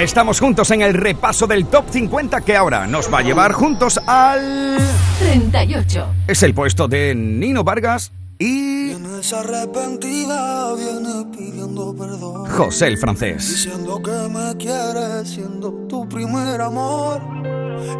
Estamos 0.00 0.40
juntos 0.40 0.70
en 0.70 0.80
el 0.80 0.94
repaso 0.94 1.46
del 1.46 1.66
top 1.66 1.84
50 1.90 2.40
que 2.40 2.56
ahora 2.56 2.86
nos 2.86 3.12
va 3.12 3.18
a 3.18 3.22
llevar 3.22 3.52
juntos 3.52 4.00
al... 4.06 4.78
38. 5.18 6.06
Es 6.26 6.42
el 6.42 6.54
puesto 6.54 6.88
de 6.88 7.14
Nino 7.14 7.64
Vargas 7.64 8.10
y 8.38 8.92
arrepentida, 9.34 10.74
vienes 10.74 11.26
pidiendo 11.36 11.94
perdón 11.94 12.46
José 12.46 12.86
el 12.86 12.96
francés. 12.96 13.46
Diciendo 13.46 14.00
que 14.02 14.10
me 14.10 14.56
quieres 14.56 15.28
siendo 15.28 15.70
tu 15.86 16.08
primer 16.08 16.58
amor 16.62 17.20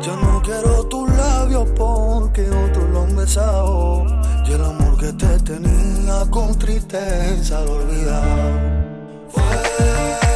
Ya 0.01 0.17
no 0.17 0.41
quiero 0.43 0.87
tus 0.87 1.07
labios 1.11 1.69
porque 1.77 2.49
otros 2.49 2.89
lo 2.91 3.03
han 3.03 3.15
besado 3.15 4.07
Y 4.49 4.53
el 4.53 4.65
amor 4.65 4.97
que 4.99 5.13
te 5.13 5.39
tenía 5.41 6.25
con 6.31 6.59
tristeza 6.59 7.61
lo 7.61 7.73
olvidado 7.73 8.81
Fuera 9.29 10.30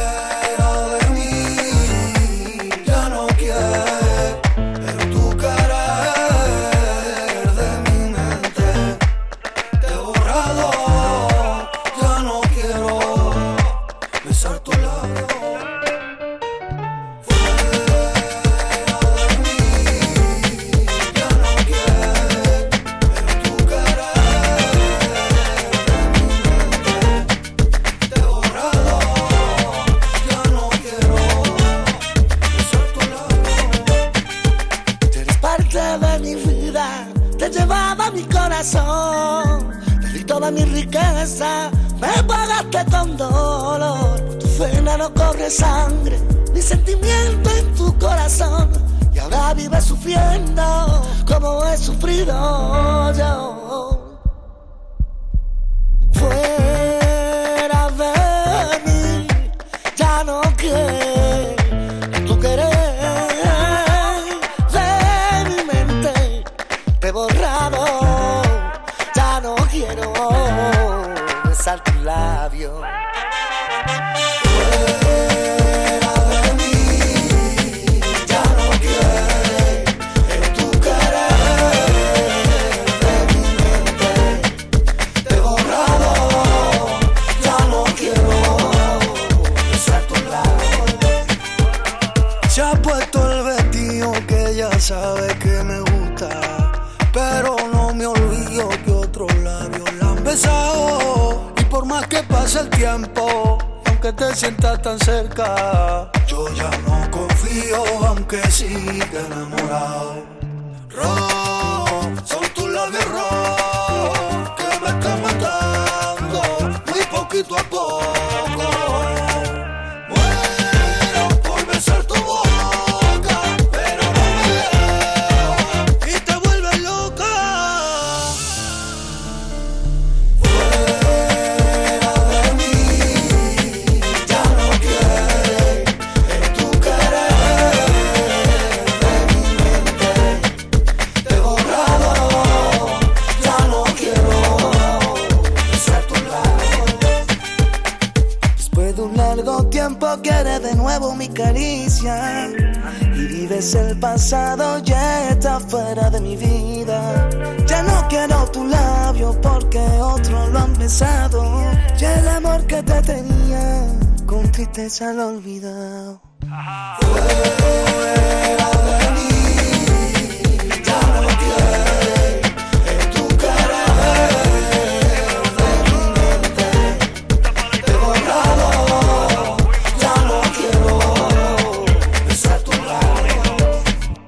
el 153.73 153.97
pasado, 153.97 154.79
ya 154.83 155.29
está 155.29 155.59
fuera 155.59 156.09
de 156.11 156.21
mi 156.21 156.35
vida. 156.35 157.29
Ya 157.65 157.81
no 157.81 158.07
quiero 158.07 158.45
tu 158.51 158.63
labio 158.65 159.39
porque 159.41 159.79
otros 159.79 160.49
lo 160.49 160.59
han 160.59 160.73
besado. 160.77 161.63
Ya 161.97 162.19
el 162.19 162.27
amor 162.27 162.67
que 162.67 162.83
te 162.83 163.01
tenía 163.01 163.87
con 164.27 164.51
tristeza 164.51 165.13
lo 165.13 165.23
he 165.23 165.25
olvidado. 165.37 166.21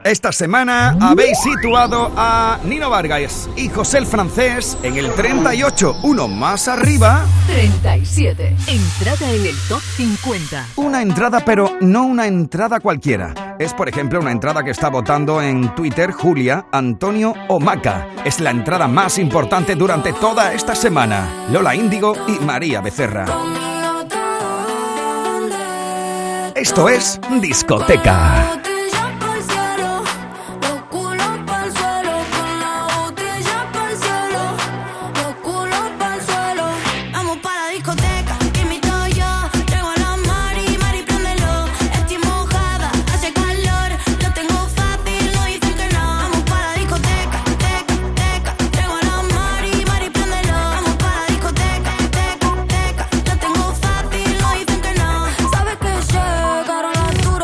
Esta 0.08 0.32
semana 0.32 0.98
habéis 1.02 1.38
situado 1.40 2.14
a 2.16 2.60
Nino 2.64 2.90
Vargas 2.90 3.50
y 3.58 3.68
José 3.68 3.98
el 3.98 4.06
Francés 4.06 4.78
en 4.82 4.96
el 4.96 5.12
38, 5.12 5.98
uno 6.04 6.30
más 6.30 6.70
arriba. 6.70 7.26
37. 7.48 8.56
Entrada 8.68 9.30
en 9.34 9.46
el 9.46 9.56
top 9.68 9.82
50. 9.82 10.66
Una 10.78 11.02
entrada, 11.02 11.44
pero 11.44 11.76
no 11.82 12.04
una 12.04 12.26
entrada 12.26 12.80
cualquiera. 12.80 13.58
Es, 13.60 13.74
por 13.74 13.90
ejemplo, 13.90 14.22
una 14.22 14.32
entrada 14.32 14.64
que 14.64 14.72
está 14.72 14.88
votando 14.90 15.42
en 15.42 15.76
Twitter 15.76 16.14
Julia 16.14 16.68
Antonio 16.72 17.34
Omaca. 17.50 18.08
Es 18.24 18.40
la 18.40 18.52
entrada 18.52 18.88
más 18.88 19.18
importante 19.18 19.76
durante 19.76 20.14
toda 20.14 20.54
esta 20.54 20.74
semana. 20.74 21.48
Lola 21.52 21.76
Índigo 21.76 22.16
y 22.30 22.42
María 22.46 22.80
Becerra. 22.80 23.26
Esto 26.56 26.88
es 26.88 27.20
Discoteca. 27.42 28.77